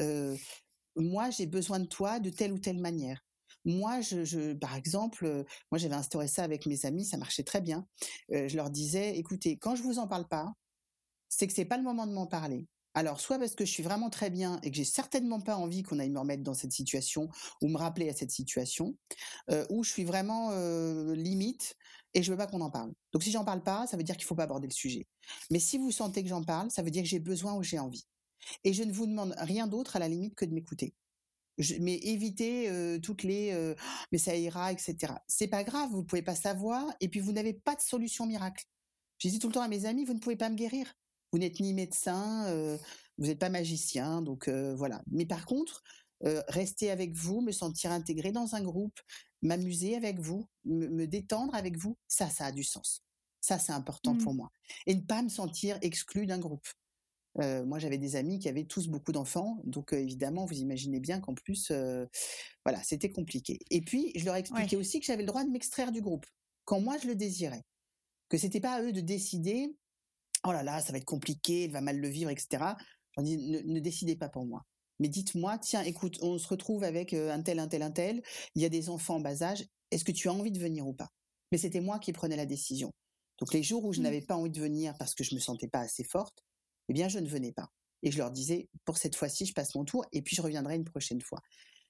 [0.96, 3.24] moi j'ai besoin de toi de telle ou telle manière.
[3.66, 7.86] Moi, je, par exemple, moi j'avais instauré ça avec mes amis, ça marchait très bien.
[8.30, 10.54] je leur disais, écoutez, quand je vous en parle pas,
[11.30, 12.66] c'est que c'est pas le moment de m'en parler.
[12.98, 15.84] Alors, soit parce que je suis vraiment très bien et que j'ai certainement pas envie
[15.84, 17.30] qu'on aille me remettre dans cette situation
[17.62, 18.98] ou me rappeler à cette situation,
[19.52, 21.76] euh, ou je suis vraiment euh, limite
[22.16, 22.92] et je veux pas qu'on en parle.
[23.14, 25.06] Donc, si j'en parle pas, ça veut dire qu'il faut pas aborder le sujet.
[25.52, 27.78] Mais si vous sentez que j'en parle, ça veut dire que j'ai besoin ou j'ai
[27.78, 28.08] envie.
[28.64, 30.96] Et je ne vous demande rien d'autre à la limite que de m'écouter.
[31.80, 33.80] mais évitez euh, toutes les «Oh,
[34.12, 35.14] mais ça ira, etc.
[35.28, 38.26] C'est pas grave, vous ne pouvez pas savoir, et puis vous n'avez pas de solution
[38.26, 38.66] miracle.
[39.20, 40.96] Je dis tout le temps à mes amis, vous ne pouvez pas me guérir.
[41.32, 42.78] Vous n'êtes ni médecin, euh,
[43.18, 45.02] vous n'êtes pas magicien, donc euh, voilà.
[45.12, 45.84] Mais par contre,
[46.24, 49.00] euh, rester avec vous, me sentir intégré dans un groupe,
[49.42, 53.04] m'amuser avec vous, me, détendre avec vous, ça, ça a du sens.
[53.42, 54.38] Ça, c'est important pour mmh.
[54.38, 54.52] moi.
[54.88, 56.68] Et ne pas me sentir exclu d'un groupe.
[57.38, 61.36] moi, j'avais des amis qui avaient tous beaucoup d'enfants, donc évidemment, vous imaginez bien qu'en
[61.36, 61.72] plus,
[62.66, 63.60] voilà, c'était compliqué.
[63.70, 66.26] Et puis, je leur ai expliqué aussi que j'avais le droit de m'extraire du groupe
[66.68, 67.64] quand moi je le désirais,
[68.28, 69.74] que c'était pas à eux de décider
[70.46, 72.64] oh là là, ça va être compliqué, il va mal le vivre, etc.
[73.16, 74.66] J'en dis, ne, décidez pas pour moi.
[75.00, 78.22] Mais dites-moi, tiens, écoute, on se retrouve avec euh, un tel, un tel, un tel,
[78.56, 80.88] il y a des enfants en bas âge, est-ce que tu as envie de venir
[80.88, 81.10] ou pas?
[81.52, 82.92] Mais c'était moi qui prenais la décision.
[83.40, 84.04] Donc les jours où je mmh.
[84.04, 86.44] n'avais pas envie de venir parce que je me sentais pas assez forte,
[86.90, 87.70] eh bien je ne venais pas.
[88.04, 90.76] Et je leur disais, pour cette fois-ci, je passe mon tour et puis je reviendrai
[90.76, 91.40] une prochaine fois.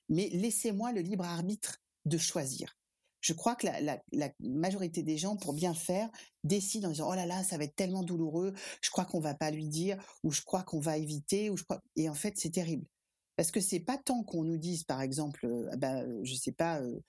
[0.09, 2.77] Mais laissez-moi le libre arbitre de choisir
[3.21, 3.99] je crois que la,
[4.39, 6.09] majorité des gens, pour bien faire,
[6.43, 9.33] décident en disant oh là là, ça va être tellement douloureux, je crois qu'on va
[9.33, 11.81] pas lui dire, ou je crois qu'on va éviter, ou je crois.
[11.95, 12.85] Et en fait, c'est terrible
[13.37, 16.51] parce que c'est pas tant qu'on nous dise, par exemple, euh, ah bah, je sais
[16.51, 16.99] pas, euh,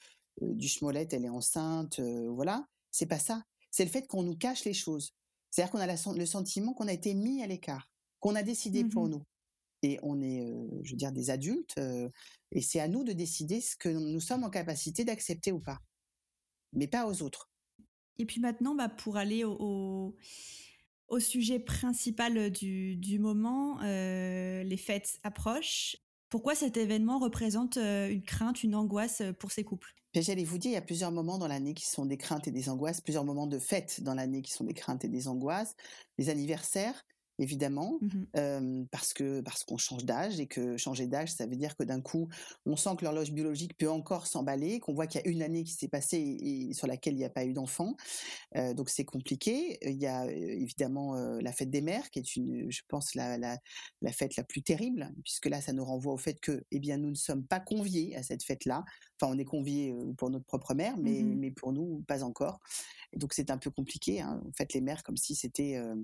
[0.42, 3.42] euh, du elle est enceinte, voilà, c'est pas ça.
[3.70, 5.14] C'est le fait qu'on nous cache les choses.
[5.50, 7.90] C'est-à-dire qu'on a le sentiment qu'on a été mis à l'écart,
[8.20, 9.24] qu'on a décidé pour mmh nous.
[9.82, 10.44] Et on est,
[10.82, 11.78] je veux dire, des adultes,
[12.50, 15.78] et c'est à nous de décider ce que nous sommes en capacité d'accepter ou pas
[16.72, 17.50] mais pas aux autres.
[18.18, 20.16] Et puis maintenant, bah, pour aller au,
[21.08, 25.96] au, sujet principal du, du moment, euh, les fêtes approchent.
[26.28, 29.94] Pourquoi cet événement représente euh, une crainte, une angoisse euh, pour ces couples?
[30.14, 32.50] J'allais vous dire, il y a plusieurs moments dans l'année qui sont des craintes et
[32.50, 35.74] des angoisses, plusieurs moments de fêtes dans l'année qui sont des craintes et des angoisses.
[36.18, 37.04] Les anniversaires,
[37.38, 41.76] évidemment, mmh parce que parce qu'on change d'âge et que changer d'âge, ça veut dire
[41.76, 42.28] que d'un coup,
[42.66, 45.64] on sent que l'horloge biologique peut encore s'emballer, qu'on voit qu'il y a une année
[45.64, 47.96] qui s'est passée et, sur laquelle il n'y a pas eu d'enfant,
[48.54, 49.78] donc c'est compliqué.
[49.82, 53.58] Il y a évidemment la fête des mères, qui est une, je pense, la, la,
[54.02, 56.96] la, fête la plus terrible, puisque là, ça nous renvoie au fait que, eh bien,
[56.96, 58.84] nous ne sommes pas conviés à cette fête-là.
[59.20, 62.60] Enfin, on est conviés pour notre propre mère, mais, mmh mais pour nous, pas encore.
[63.12, 64.20] Et donc c'est un peu compliqué.
[64.20, 64.42] Hein.
[64.46, 65.94] En fait, les mères, comme si c'était euh,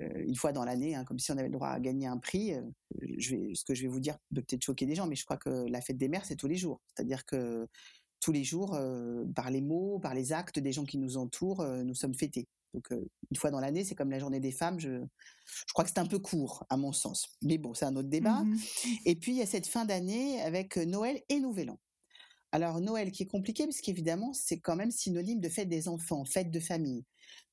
[0.00, 2.54] une fois dans l'année, hein, comme si on avait le droit à gagner un prix.
[2.54, 2.62] Euh,
[3.18, 5.24] je vais, ce que je vais vous dire peut peut-être choquer des gens, mais je
[5.24, 6.80] crois que la fête des mères, c'est tous les jours.
[6.88, 7.66] C'est-à-dire que
[8.20, 11.64] tous les jours, euh, par les mots, par les actes des gens qui nous entourent,
[11.64, 12.48] nous sommes fêtés.
[12.72, 14.80] Donc une fois dans l'année, c'est comme la journée des femmes.
[14.80, 15.04] Je,
[15.46, 17.28] je crois que c'est un peu court, à mon sens.
[17.42, 18.42] Mais bon, c'est un autre débat.
[18.42, 18.56] Mmh
[19.06, 21.78] et puis il y a cette fin d'année avec Noël et Nouvel An.
[22.54, 26.24] Alors Noël qui est compliqué parce qu'évidemment c'est quand même synonyme de fête des enfants,
[26.24, 27.04] fête de famille.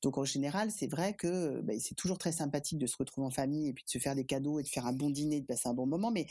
[0.02, 3.32] Donc en général, c'est vrai que ben, c'est toujours très sympathique de se retrouver en
[3.32, 5.46] famille et puis de se faire des cadeaux et de faire un bon dîner, de
[5.46, 6.12] passer un bon moment.
[6.12, 6.26] Mais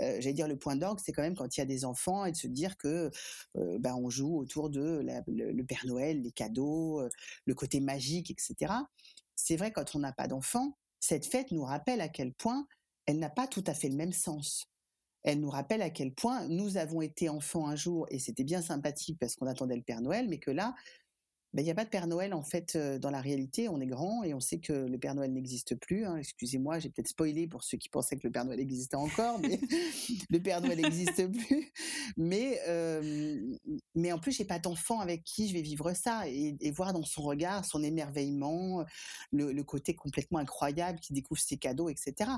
[0.00, 2.24] euh, j'allais dire le point d'orgue, c'est quand même quand il y a des enfants
[2.24, 3.10] et de se dire que
[3.56, 7.08] euh, ben, on joue autour de le, Père Noël, les cadeaux, euh,
[7.44, 8.72] le côté magique, etc.
[9.36, 12.66] C'est vrai quand on n'a pas d'enfants, cette fête nous rappelle à quel point
[13.06, 14.66] elle n'a pas tout à fait le même sens.
[15.22, 18.62] elle nous rappelle à quel point nous avons été enfants un jour et c'était bien
[18.62, 20.74] sympathique parce qu'on attendait le Père Noël, mais que là,
[21.52, 23.68] ben, il n'y a pas de Père Noël en fait dans la réalité.
[23.68, 26.04] On est grand et on sait que le Père Noël n'existe plus.
[26.04, 26.16] Hein.
[26.16, 29.58] Excusez-moi, j'ai peut-être spoilé pour ceux qui pensaient que le Père Noël existait encore, mais
[30.30, 31.72] le Père Noël n'existe plus.
[32.16, 32.60] Mais
[33.94, 37.04] mais en plus, j'ai pas d'enfant avec qui je vais vivre ça et, voir dans
[37.04, 38.84] son regard son émerveillement,
[39.32, 42.30] le, côté complètement incroyable qui découvre ses cadeaux, etc.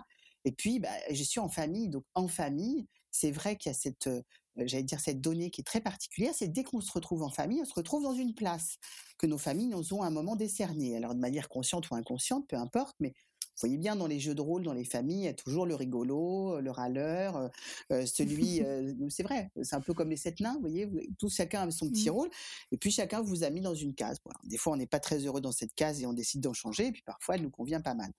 [0.45, 3.79] Et puis, bah, je suis en famille, donc en famille, c'est vrai qu'il y a
[3.79, 4.23] cette euh,
[4.57, 7.61] j'allais dire cette donnée qui est très particulière, c'est dès qu'on se retrouve en famille,
[7.63, 8.77] on se retrouve dans une place
[9.19, 10.97] que nos familles nous ont à un moment décerné.
[10.97, 13.15] Alors de manière consciente ou inconsciente, peu importe, mais
[13.57, 15.67] vous voyez bien dans les jeux de rôle, dans les familles, il y a toujours
[15.67, 17.49] le rigolo, le râleur, euh,
[17.93, 18.63] euh, celui,
[19.11, 20.89] c'est vrai, c'est un peu comme les sept nains, vous voyez,
[21.19, 22.13] tout chacun a son petit mmh.
[22.13, 22.31] rôle,
[22.73, 24.19] et puis chacun vous a mis dans une case.
[24.45, 26.87] des fois, on n'est pas très heureux dans cette case et on décide d'en changer,
[26.87, 28.11] et puis parfois, elle nous convient pas mal.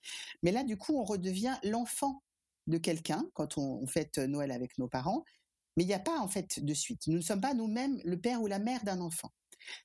[0.44, 2.22] Mais là, du coup, on redevient l'enfant
[2.68, 5.26] de quelqu'un quand on fête Noël avec nos parents,
[5.76, 7.08] mais il n'y a pas en fait de suite.
[7.08, 9.32] Nous ne sommes pas nous-mêmes le père ou la mère d'un enfant.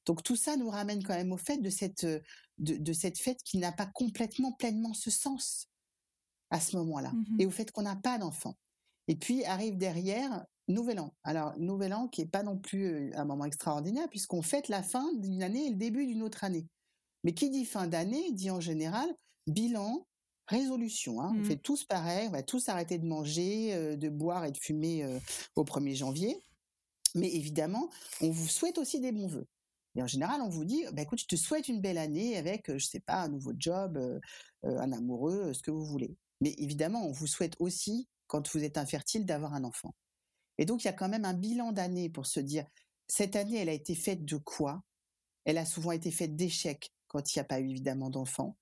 [0.06, 2.06] Donc tout ça nous ramène quand même au fait de cette,
[2.58, 5.68] de, cette fête qui n'a pas complètement pleinement ce sens
[6.50, 8.56] à ce moment-là, mmh et au fait qu'on n'a pas d'enfant.
[9.06, 11.14] Et puis arrive derrière Nouvel An.
[11.24, 15.12] Alors Nouvel An qui est pas non plus un moment extraordinaire puisqu'on fête la fin
[15.14, 16.66] d'une année et le début d'une autre année.
[17.24, 19.08] Mais qui dit fin d'année dit en général
[19.46, 20.06] bilan,
[20.48, 21.20] résolution.
[21.20, 21.32] Hein.
[21.34, 21.44] On mmh.
[21.44, 25.04] fait tous pareil, on va tous arrêter de manger, euh, de boire et de fumer
[25.04, 25.18] euh,
[25.56, 26.42] au 1er janvier.
[27.14, 27.88] Mais évidemment,
[28.20, 29.46] on vous souhaite aussi des bons vœux.
[29.94, 32.70] Et en général, on vous dit, bah, écoute, je te souhaite une belle année avec,
[32.70, 34.20] je sais pas, un nouveau job, euh,
[34.62, 36.16] un amoureux, ce que vous voulez.
[36.40, 39.94] Mais évidemment, on vous souhaite aussi, quand vous êtes infertile, d'avoir un enfant.
[40.58, 42.66] Et donc, il y a quand même un bilan d'année pour se dire,
[43.06, 44.82] cette année, elle a été faite de quoi?
[45.44, 48.56] Elle a souvent été faite d'échecs quand il n'y a pas eu évidemment d'enfants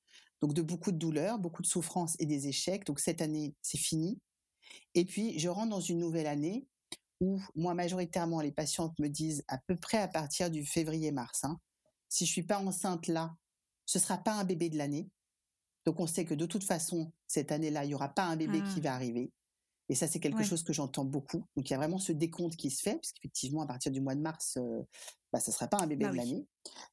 [0.46, 2.86] donc de beaucoup de douleurs, beaucoup de souffrances et des échecs.
[2.86, 4.20] Donc cette année, c'est fini.
[4.94, 6.68] Et puis, je rentre dans une nouvelle année
[7.20, 11.58] où, moi, majoritairement, les patientes me disent à peu près à partir du février-mars, hein,
[12.08, 13.34] si je suis pas enceinte là,
[13.86, 15.10] ce sera pas un bébé de l'année.
[15.84, 18.58] Donc on sait que de toute façon, cette année-là, il y aura pas un bébé
[18.58, 18.80] qui ah.
[18.82, 19.32] va arriver.
[19.88, 21.44] Et ça, c'est quelque chose que j'entends beaucoup.
[21.56, 24.14] Donc il y a vraiment ce décompte qui se fait, puisqu'effectivement, à partir du mois
[24.14, 24.82] de mars, euh,
[25.32, 26.46] bah, ça sera pas un bébé bah de l'année.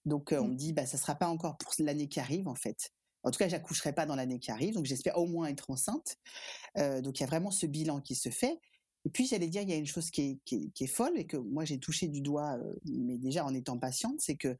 [0.05, 0.51] Donc euh, on mmh.
[0.51, 2.91] me dit, bah, ça sera pas encore pour l'année qui arrive, en fait.
[3.23, 6.17] En tout cas, j'accoucherai pas dans l'année qui arrive, donc j'espère au moins être enceinte.
[6.77, 8.59] Euh, donc il y a vraiment ce bilan qui se fait.
[9.05, 11.65] Et puis j'allais dire, il y a une chose qui est, folle et que moi
[11.65, 14.57] j'ai touché du doigt, euh, mais déjà en étant patiente, c'est que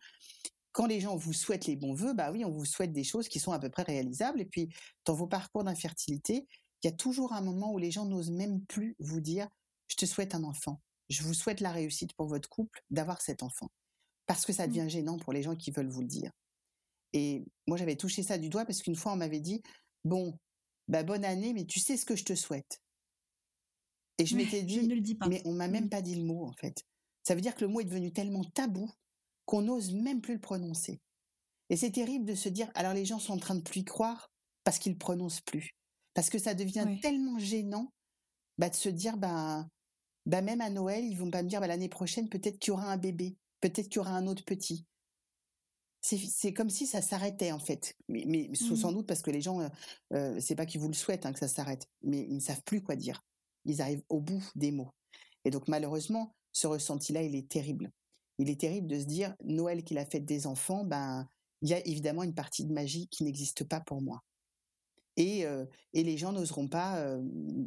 [0.72, 3.28] quand les gens vous souhaitent les bons vœux, bah oui, on vous souhaite des choses
[3.28, 4.42] qui sont à peu près réalisables.
[4.42, 4.70] Et puis
[5.06, 6.48] dans vos parcours d'infertilité,
[6.82, 9.48] il y a toujours un moment où les gens n'osent même plus vous dire,
[9.88, 13.44] je te souhaite un enfant, je vous souhaite la réussite pour votre couple d'avoir cet
[13.44, 13.70] enfant,
[14.26, 14.70] parce que ça mmh.
[14.70, 16.32] devient gênant pour les gens qui veulent vous le dire.
[17.14, 19.62] Et moi, j'avais touché ça du doigt parce qu'une fois, on m'avait dit,
[20.04, 20.38] bon,
[20.88, 22.82] bah, bonne année, mais tu sais ce que je te souhaite.
[24.18, 24.90] Et je m'étais dit,
[25.28, 25.90] mais on m'a même mmh.
[25.90, 26.84] pas dit le mot, en fait.
[27.24, 28.92] Ça veut dire que le mot est devenu tellement tabou
[29.46, 31.00] qu'on n'ose même plus le prononcer.
[31.70, 33.86] Et c'est terrible de se dire, alors les gens sont en train de plus y
[33.86, 34.32] croire
[34.64, 35.72] parce qu'ils le prononcent plus.
[36.14, 37.92] Parce que ça devient tellement gênant
[38.58, 39.66] bah, de se dire, bah,
[40.26, 42.74] bah, même à Noël, ils vont pas me dire, bah, l'année prochaine, peut-être qu'il y
[42.74, 44.86] aura un bébé, peut-être qu'il y aura un autre petit
[46.04, 47.96] c'est comme si ça s'arrêtait en fait.
[48.10, 48.94] Mais, mais sans mmh.
[48.94, 49.68] doute parce que les gens,
[50.14, 52.62] euh, c'est pas qu'ils vous le souhaitent hein, que ça s'arrête, mais ils ne savent
[52.64, 53.24] plus quoi dire.
[53.66, 54.92] Ils arrivent au bout des mots.
[55.46, 57.90] Et donc malheureusement, ce ressenti-là, il est terrible.
[58.38, 61.26] Il est terrible de se dire Noël qui la fête des enfants, ben
[61.62, 64.22] il y a évidemment une partie de magie qui n'existe pas pour moi.
[65.16, 65.46] Et,
[65.94, 67.16] et les gens n'oseront pas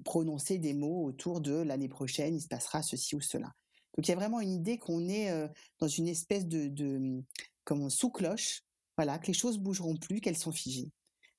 [0.05, 3.53] prononcer des mots autour de l'année prochaine, il se passera ceci ou cela.
[3.96, 5.31] Donc il y a vraiment une idée qu'on est
[5.79, 7.22] dans une espèce de, de
[7.66, 8.62] comme sous cloche,
[8.96, 10.90] voilà, que les choses bougeront plus, qu'elles sont figées.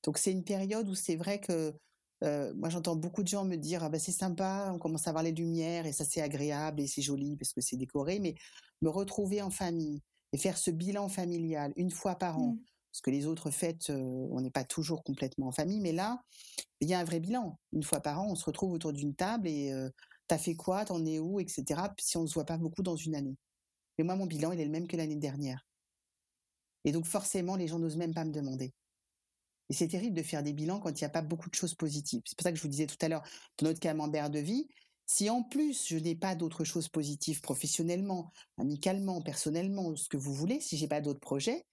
[0.04, 1.74] Donc c'est une période où c'est vrai que
[2.24, 5.12] euh, moi j'entends beaucoup de gens me dire ah ben c'est sympa, on commence à
[5.12, 8.36] voir les lumières et ça c'est agréable et c'est joli parce que c'est décoré, mais
[8.82, 10.02] me retrouver en famille
[10.34, 12.60] et faire ce bilan familial une fois par an, mmh.
[12.92, 16.22] parce que les autres fêtes euh, on n'est pas toujours complètement en famille, mais là
[16.80, 17.58] il y a un vrai bilan.
[17.72, 19.90] Une fois par an on se retrouve autour d'une table et euh,
[20.28, 21.82] t'as fait quoi, t'en es où, etc.
[22.00, 23.38] Si on ne se voit pas beaucoup dans une année.
[23.98, 25.67] Mais moi mon bilan il est le même que l'année dernière.
[26.88, 28.74] Et donc forcément, les gens n'osent même pas me demander.
[29.70, 31.76] Et c'est terrible de faire des bilans quand il n'y a pas beaucoup de choses
[31.76, 32.22] positives.
[32.24, 33.24] C'est pour ça que je vous disais tout à l'heure,
[33.58, 34.70] dans notre camembert de vie,
[35.06, 40.34] si en plus je n'ai pas d'autres choses positives professionnellement, amicalement, personnellement, ce que vous
[40.34, 41.66] voulez, si j'ai pas d'autres projets,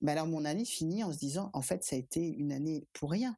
[0.00, 2.86] ben alors mon année finit en se disant, en fait, ça a été une année
[2.94, 3.36] pour rien.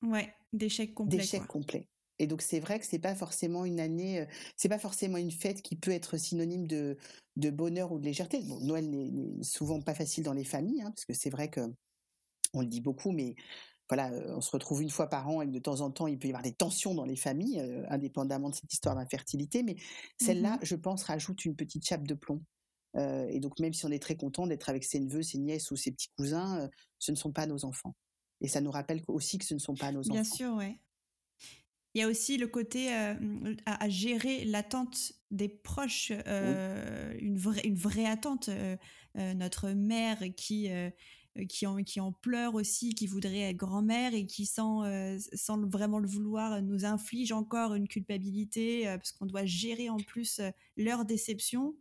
[0.00, 1.18] Ouais, d'échec complet.
[1.18, 1.86] D'échec complet.
[2.18, 4.26] Et donc c'est vrai que c'est pas forcément une année,
[4.56, 6.96] c'est pas forcément une fête qui peut être synonyme de,
[7.36, 8.40] de bonheur ou de légèreté.
[8.42, 11.60] Bon, Noël n'est souvent pas facile dans les familles, hein, parce que c'est vrai que
[12.54, 13.34] on le dit beaucoup, mais
[13.88, 16.28] voilà, on se retrouve une fois par an et de temps en temps, il peut
[16.28, 19.62] y avoir des tensions dans les familles, indépendamment de cette histoire d'infertilité.
[19.62, 19.76] Mais
[20.18, 22.42] celle-là, mmh je pense, rajoute une petite chape de plomb.
[22.96, 25.76] et donc, même si on est très content d'être avec ses neveux, ses nièces ou
[25.76, 27.94] ses petits cousins, ce ne sont pas nos enfants.
[28.40, 30.12] Et ça nous rappelle aussi que ce ne sont pas nos enfants.
[30.12, 30.78] Bien sûr, ouais.
[31.98, 32.92] Il y a aussi le côté
[33.66, 38.48] à, gérer l'attente des proches, une, vraie, une vraie attente.
[39.16, 40.70] notre mère qui
[41.38, 45.18] euh, qui en, qui en pleure aussi, qui voudrait être grand-mère et qui, sans, euh,
[45.34, 49.98] sans vraiment le vouloir, nous inflige encore une culpabilité euh, parce qu'on doit gérer en
[49.98, 50.40] plus
[50.76, 51.76] leur déception.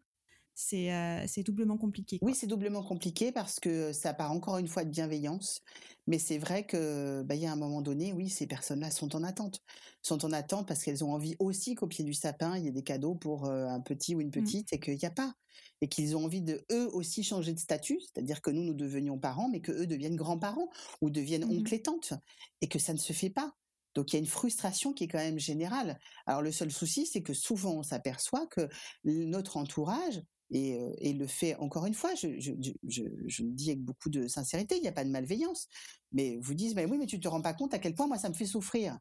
[0.60, 2.18] C'est c'est doublement compliqué.
[2.24, 5.62] Oui, c'est doublement compliqué parce que ça part encore une fois de bienveillance.
[6.08, 9.24] Mais c'est vrai que bah, y a un moment donné, oui, ces personnes-là sont en
[9.24, 9.62] attente.
[10.02, 12.72] Sont en attente parce qu'elles ont envie aussi qu'au pied du sapin, il y ait
[12.72, 14.32] des cadeaux pour un petit ou une mmh.
[14.32, 15.36] petite et qu'il n'y a pas
[15.82, 19.20] et qu'ils ont envie de eux aussi changer de statut, c'est-à-dire que nous nous devenions
[19.20, 20.70] parents, mais que eux deviennent grands-parents
[21.02, 22.14] ou deviennent mmh oncles et tantes,
[22.62, 23.54] et que ça ne se fait pas.
[23.96, 26.00] Donc il y a une frustration qui est quand même générale.
[26.26, 28.70] Alors le seul souci, c'est que souvent on s'aperçoit que
[29.04, 34.78] notre entourage et, le fait encore une fois, je, le dis avec beaucoup de sincérité,
[34.78, 35.68] il n'y a pas de malveillance,
[36.12, 38.18] mais vous disent, mais oui, mais tu te rends pas compte à quel point moi
[38.18, 38.98] ça me fait souffrir.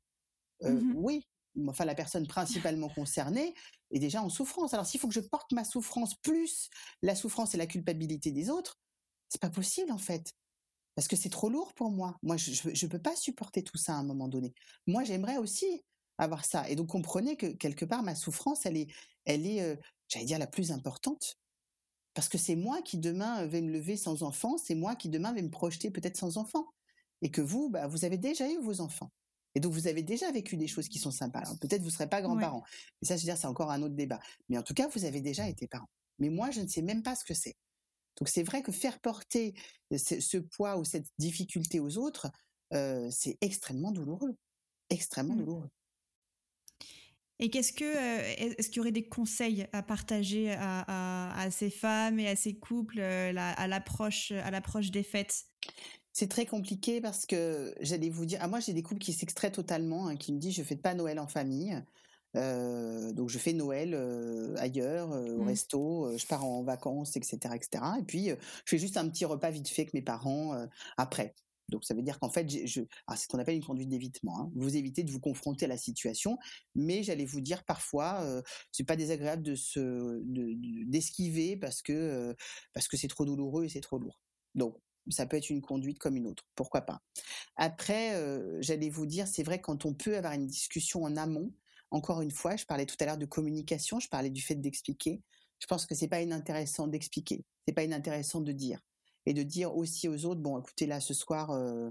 [0.63, 1.23] Mmh oui,
[1.69, 3.55] enfin la personne principalement concernée
[3.91, 4.75] est déjà en souffrance.
[4.75, 6.71] Alors s'il faut que je porte ma souffrance plus
[7.03, 8.79] la souffrance et la culpabilité des autres,
[9.29, 10.33] c'est pas possible en fait.
[10.95, 12.17] Parce que c'est trop lourd pour moi.
[12.23, 14.55] Moi, je ne peux pas supporter tout ça à un moment donné.
[14.87, 15.85] Moi, j'aimerais aussi
[16.19, 16.69] avoir ça.
[16.69, 18.89] Et donc, comprenez que quelque part, ma souffrance, elle est,
[19.25, 19.77] elle est euh,
[20.09, 21.39] j'allais dire, la plus importante.
[22.15, 25.33] Parce que c'est moi qui demain vais me lever sans enfant, c'est moi qui demain
[25.33, 26.67] vais me projeter peut-être sans enfant.
[27.23, 29.11] Et que vous, bah, vous avez déjà eu vos enfants.
[29.55, 31.43] Et donc, vous avez déjà vécu des choses qui sont sympas.
[31.63, 32.63] peut-être vous ne serez pas grands-parents.
[33.01, 34.21] Mais ça, je veux dire, c'est encore un autre débat.
[34.51, 35.89] Mais en tout cas, vous avez déjà été parents.
[36.19, 37.57] Mais moi, je ne sais même pas ce que c'est.
[38.19, 39.55] Donc, c'est vrai que faire porter
[39.91, 42.31] ce, poids ou cette difficulté aux autres,
[42.75, 44.37] euh, c'est extrêmement douloureux.
[44.91, 45.39] Extrêmement mmh.
[45.39, 45.71] douloureux.
[47.39, 52.19] Et qu'est-ce que, euh, est-ce qu'il y aurait des conseils à partager à, ces femmes
[52.19, 55.45] et à ces couples euh, à l'approche, à l'approche des fêtes?
[56.13, 59.53] C'est très compliqué parce que j'allais vous dire, ah, moi j'ai des couples qui s'extraient
[59.53, 61.79] totalement, hein, qui me disent je fais pas Noël en famille,
[62.37, 65.49] euh, donc je fais Noël euh, ailleurs, euh, au mmh.
[65.49, 67.85] resto, je pars en vacances, etc., etc.
[67.99, 70.55] Et puis je fais juste un petit repas vite fait avec mes parents
[70.97, 71.35] après.
[71.69, 72.47] Donc ça veut dire qu'en fait,
[73.07, 74.41] ah, c'est ce qu'on appelle une conduite d'évitement.
[74.41, 74.51] Hein.
[74.55, 76.39] Vous évitez de vous confronter à la situation,
[76.75, 80.23] mais j'allais vous dire parfois, euh, c'est pas désagréable de se
[80.87, 82.35] d'esquiver parce que
[82.73, 84.21] parce que c'est trop douloureux et c'est trop lourd.
[84.55, 84.77] Donc
[85.11, 87.01] ça peut être une conduite comme une autre, pourquoi pas.
[87.57, 91.53] Après, euh, j'allais vous dire, c'est vrai quand on peut avoir une discussion en amont.
[91.91, 95.23] Encore une fois, je parlais tout à l'heure de communication, je parlais du fait d'expliquer.
[95.61, 98.81] Je pense que c'est pas inintéressant d'expliquer, c'est pas inintéressant de dire
[99.27, 101.91] et de dire aussi aux autres, bon, écoutez là ce soir, euh,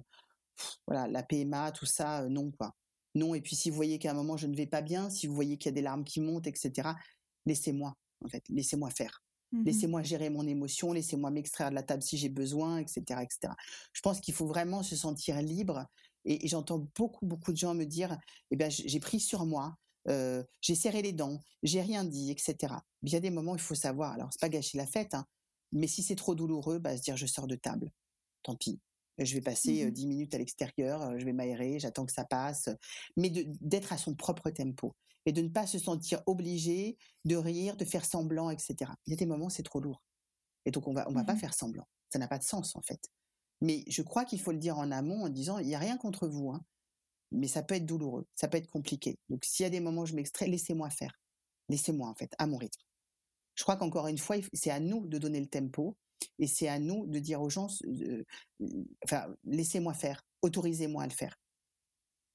[0.87, 2.73] voilà, la PMA, tout ça, euh, non quoi,
[3.13, 3.35] non.
[3.35, 5.35] Et puis si vous voyez qu'à un moment je ne vais pas bien, si vous
[5.35, 6.89] voyez qu'il y a des larmes qui montent, etc.,
[7.45, 9.21] laissez-moi en fait, laissez-moi faire.
[9.51, 13.53] Mmh laissez-moi gérer mon émotion, laissez-moi m'extraire de la table si j'ai besoin, etc., etc.
[13.93, 15.85] Je pense qu'il faut vraiment se sentir libre.
[16.25, 18.17] Et, j'entends beaucoup, beaucoup de gens me dire,
[18.49, 22.73] eh bien, j'ai pris sur moi, euh, j'ai serré les dents, j'ai rien dit, etc.
[23.03, 24.13] Il y a des moments, il faut savoir.
[24.13, 25.25] Alors, c'est pas gâcher la fête, hein,
[25.75, 27.91] mais si c'est trop douloureux, bah, se dire, je sors de table.
[28.43, 28.79] Tant pis.
[29.17, 32.69] Je vais passer mmh dix minutes à l'extérieur, je vais m'aérer, j'attends que ça passe.
[33.17, 33.29] Mais
[33.61, 37.85] d'être à son propre tempo et de ne pas se sentir obligé de rire, de
[37.85, 38.91] faire semblant, etc.
[39.05, 40.03] Il y a des moments, c'est trop lourd.
[40.65, 41.87] Et donc, on va, on va pas mmh faire semblant.
[42.11, 43.09] Ça n'a pas de sens, en fait.
[43.61, 45.97] Mais je crois qu'il faut le dire en amont en disant, il n'y a rien
[45.97, 46.63] contre vous, hein,
[47.31, 49.19] mais ça peut être douloureux, ça peut être compliqué.
[49.29, 51.13] Donc, s'il y a des moments où je m'extrais, laissez-moi faire.
[51.69, 52.81] Laissez-moi, en fait, à mon rythme.
[53.55, 55.97] Je crois qu'encore une fois, c'est à nous de donner le tempo
[56.39, 57.67] et c'est à nous de dire aux gens,
[59.03, 61.37] enfin, laissez-moi faire, autorisez-moi à le faire.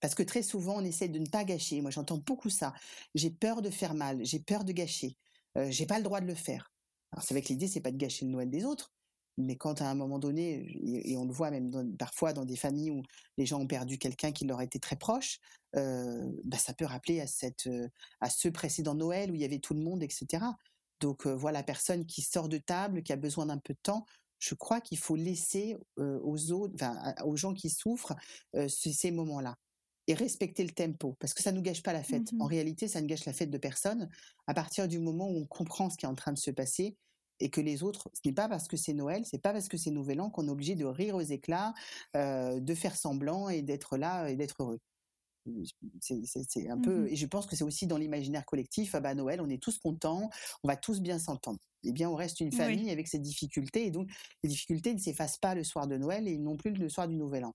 [0.01, 1.81] Parce que très souvent, on essaie de ne pas gâcher.
[1.83, 2.73] Moi, j'entends beaucoup ça.
[3.15, 5.17] J'ai peur de faire mal, j'ai peur de gâcher.
[5.59, 6.73] Euh, j'ai pas le droit de le faire.
[7.13, 8.93] Alors, c'est avec l'idée, c'est pas de gâcher le Noël des autres,
[9.37, 10.65] mais quand à un moment donné,
[11.11, 13.03] et, on le voit même parfois dans des familles où
[13.37, 15.39] les gens ont perdu quelqu'un qui leur était très proche,
[15.77, 17.89] euh, bah, ça peut rappeler à, cette, euh,
[18.21, 20.45] à ce précédent Noël où il y avait tout le monde, etc.
[21.01, 24.05] Donc euh, voilà, personne qui sort de table, qui a besoin d'un peu de temps,
[24.39, 26.75] je crois qu'il faut laisser aux autres,
[27.27, 28.15] aux gens qui souffrent,
[28.69, 29.55] ces moments-là
[30.07, 32.33] et respecter le tempo, parce que ça ne nous gâche pas la fête.
[32.41, 34.09] En mmh réalité, ça ne gâche la fête de personne
[34.47, 36.97] à partir du moment où on comprend ce qui est en train de se passer
[37.39, 39.77] et que les autres, ce n'est pas parce que c'est Noël, c'est pas parce que
[39.77, 41.75] c'est Nouvel An qu'on est obligé de rire aux éclats,
[42.17, 44.81] euh, de faire semblant et d'être là et d'être heureux.
[46.01, 48.95] C'est un peu, mmh et je pense que c'est aussi dans l'imaginaire collectif.
[48.95, 50.29] Ah bah Noël, on est tous contents,
[50.63, 51.59] on va tous bien s'entendre.
[51.85, 54.11] Eh bien, on reste une famille avec ses difficultés, et donc
[54.43, 57.17] les difficultés ne s'effacent pas le soir de Noël et non plus le soir du
[57.17, 57.55] Nouvel An.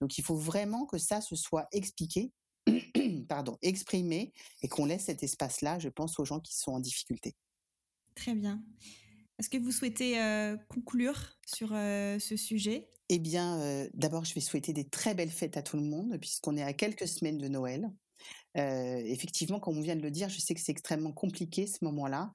[0.00, 2.32] Donc il faut vraiment que ça se soit expliqué,
[3.28, 4.32] pardon, exprimé
[4.62, 7.34] et qu'on laisse cet espace-là, je pense, aux gens qui sont en difficulté.
[8.14, 8.62] Très bien.
[9.38, 12.88] Est-ce que vous souhaitez euh, conclure sur euh, ce sujet?
[13.10, 16.16] Eh bien, euh, d'abord, je vais souhaiter des très belles fêtes à tout le monde,
[16.18, 17.90] puisqu'on est à quelques semaines de Noël.
[18.54, 22.32] effectivement, comme on vient de le dire, je sais que c'est extrêmement compliqué ce moment-là.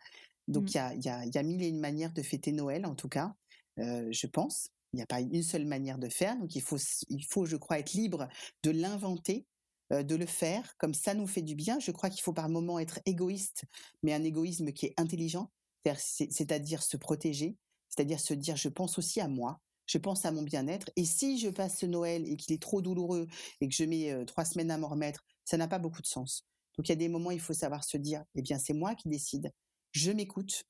[0.48, 0.68] Donc, mmh.
[0.68, 3.34] il y, a, y, a, mille et une manières de fêter Noël, en tout cas,
[3.78, 4.70] je pense.
[4.94, 6.38] Il n'y a pas une seule manière de faire.
[6.38, 6.78] Donc, il faut,
[7.10, 8.28] il faut je crois, être libre
[8.64, 9.48] de l'inventer
[9.90, 11.80] de le faire comme ça nous fait du bien.
[11.80, 13.64] Je crois qu'il faut par moments être égoïste,
[14.04, 15.52] mais un égoïsme qui est intelligent
[15.98, 17.58] c'est-à-dire se protéger,
[17.90, 20.90] c'est-à-dire se dire je pense aussi à moi, je pense à mon bien-être.
[20.96, 23.28] Et si je passe ce Noël et qu'il est trop douloureux
[23.60, 26.46] et que je mets trois semaines à m'en remettre, ça n'a pas beaucoup de sens.
[26.78, 28.96] Donc il y a des moments, il faut savoir se dire, eh bien c'est moi
[28.96, 29.52] qui décide,
[29.92, 30.64] je m'écoute.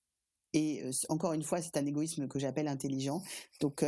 [0.54, 3.22] Et encore une fois, c'est un égoïsme que j'appelle intelligent.
[3.62, 3.86] Donc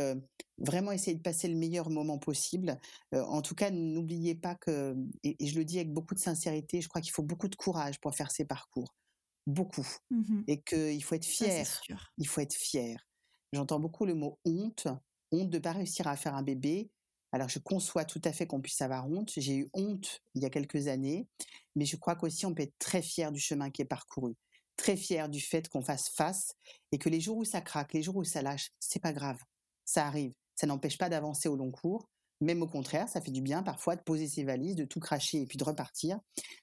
[0.58, 2.78] vraiment essayer de passer le meilleur moment possible.
[3.12, 6.88] en tout cas, n'oubliez pas que, et, je le dis avec beaucoup de sincérité, je
[6.88, 8.94] crois qu'il faut beaucoup de courage pour faire ces parcours
[9.46, 9.86] beaucoup.
[10.10, 11.66] Mmh et qu'il faut être fier.
[12.18, 12.98] il faut être fier.
[13.52, 14.88] J'entends beaucoup le mot honte,
[15.32, 16.90] honte de ne pas réussir à faire un bébé.
[17.32, 19.32] Alors je conçois tout à fait qu'on puisse avoir honte.
[19.36, 21.28] J'ai eu honte il y a quelques années,
[21.76, 24.34] mais je crois qu'aussi on peut être très fier du chemin qui est parcouru,
[24.76, 26.54] très fier du fait qu'on fasse face
[26.92, 29.38] et que les jours où ça craque, les jours où ça lâche, c'est pas grave,
[29.84, 30.32] ça arrive.
[30.56, 32.08] Ça n'empêche pas d'avancer au long cours.
[32.44, 35.40] Même au contraire, ça fait du bien parfois de poser ses valises, de tout cracher
[35.40, 36.20] et puis de repartir.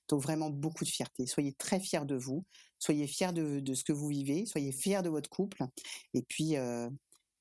[0.07, 1.25] Donc vraiment beaucoup de fierté.
[1.25, 2.45] Soyez très fiers de vous,
[2.77, 5.63] soyez fiers de, ce que vous vivez, soyez fiers de votre couple.
[6.13, 6.87] Et puis, euh,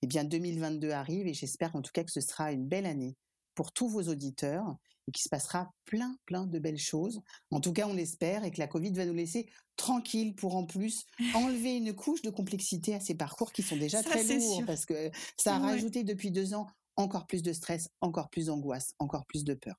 [0.02, 3.14] eh bien 2022 arrive et j'espère en tout cas que ce sera une belle année
[3.54, 4.76] pour tous vos auditeurs
[5.06, 7.20] et qu'il se passera plein, plein de belles choses.
[7.50, 10.64] En tout cas, on l'espère et que la Covid va nous laisser tranquilles pour en
[10.64, 14.86] plus enlever une couche de complexité à ces parcours qui sont déjà très lourds parce
[14.86, 16.66] que ça a rajouté depuis deux ans
[17.00, 19.76] encore plus de stress, encore plus d'angoisse, encore plus de peur.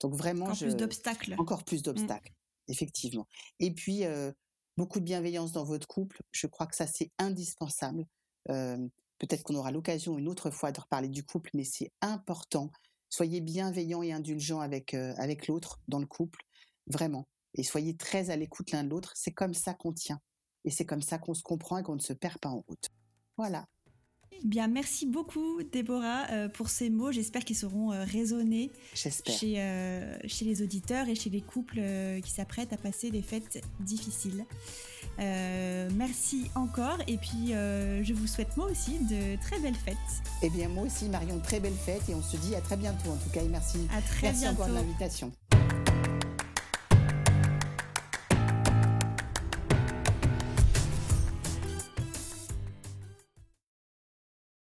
[0.00, 1.34] Donc vraiment, encore plus d'obstacles.
[1.38, 1.82] Encore plus mmh.
[1.82, 2.32] d'obstacles,
[2.68, 3.26] effectivement.
[3.58, 4.32] Et puis euh,
[4.76, 6.22] beaucoup de bienveillance dans votre couple.
[6.32, 8.06] Je crois que ça c'est indispensable.
[8.48, 12.70] Euh, peut-être qu'on aura l'occasion une autre fois de reparler du couple, mais c'est important.
[13.10, 16.42] Soyez bienveillants et indulgents avec euh, avec l'autre dans le couple,
[16.86, 17.26] vraiment.
[17.54, 19.12] Et soyez très à l'écoute l'un de l'autre.
[19.16, 20.20] C'est comme ça qu'on tient.
[20.64, 22.88] Et c'est comme ça qu'on se comprend et qu'on ne se perd pas en route.
[23.36, 23.66] Voilà.
[24.44, 27.12] Bien, merci beaucoup, Déborah, euh, pour ces mots.
[27.12, 29.10] J'espère qu'ils seront euh, résonnés chez,
[29.58, 31.80] euh, chez les auditeurs et chez les couples
[32.22, 34.44] qui s'apprêtent à passer des fêtes difficiles.
[35.18, 39.96] merci encore et puis je vous souhaite moi aussi de très belles fêtes.
[40.42, 43.10] Eh bien moi aussi Marion, très belles fêtes et on se dit à très bientôt
[43.10, 43.86] en tout cas et merci.
[43.96, 45.32] À très merci encore de l'invitation.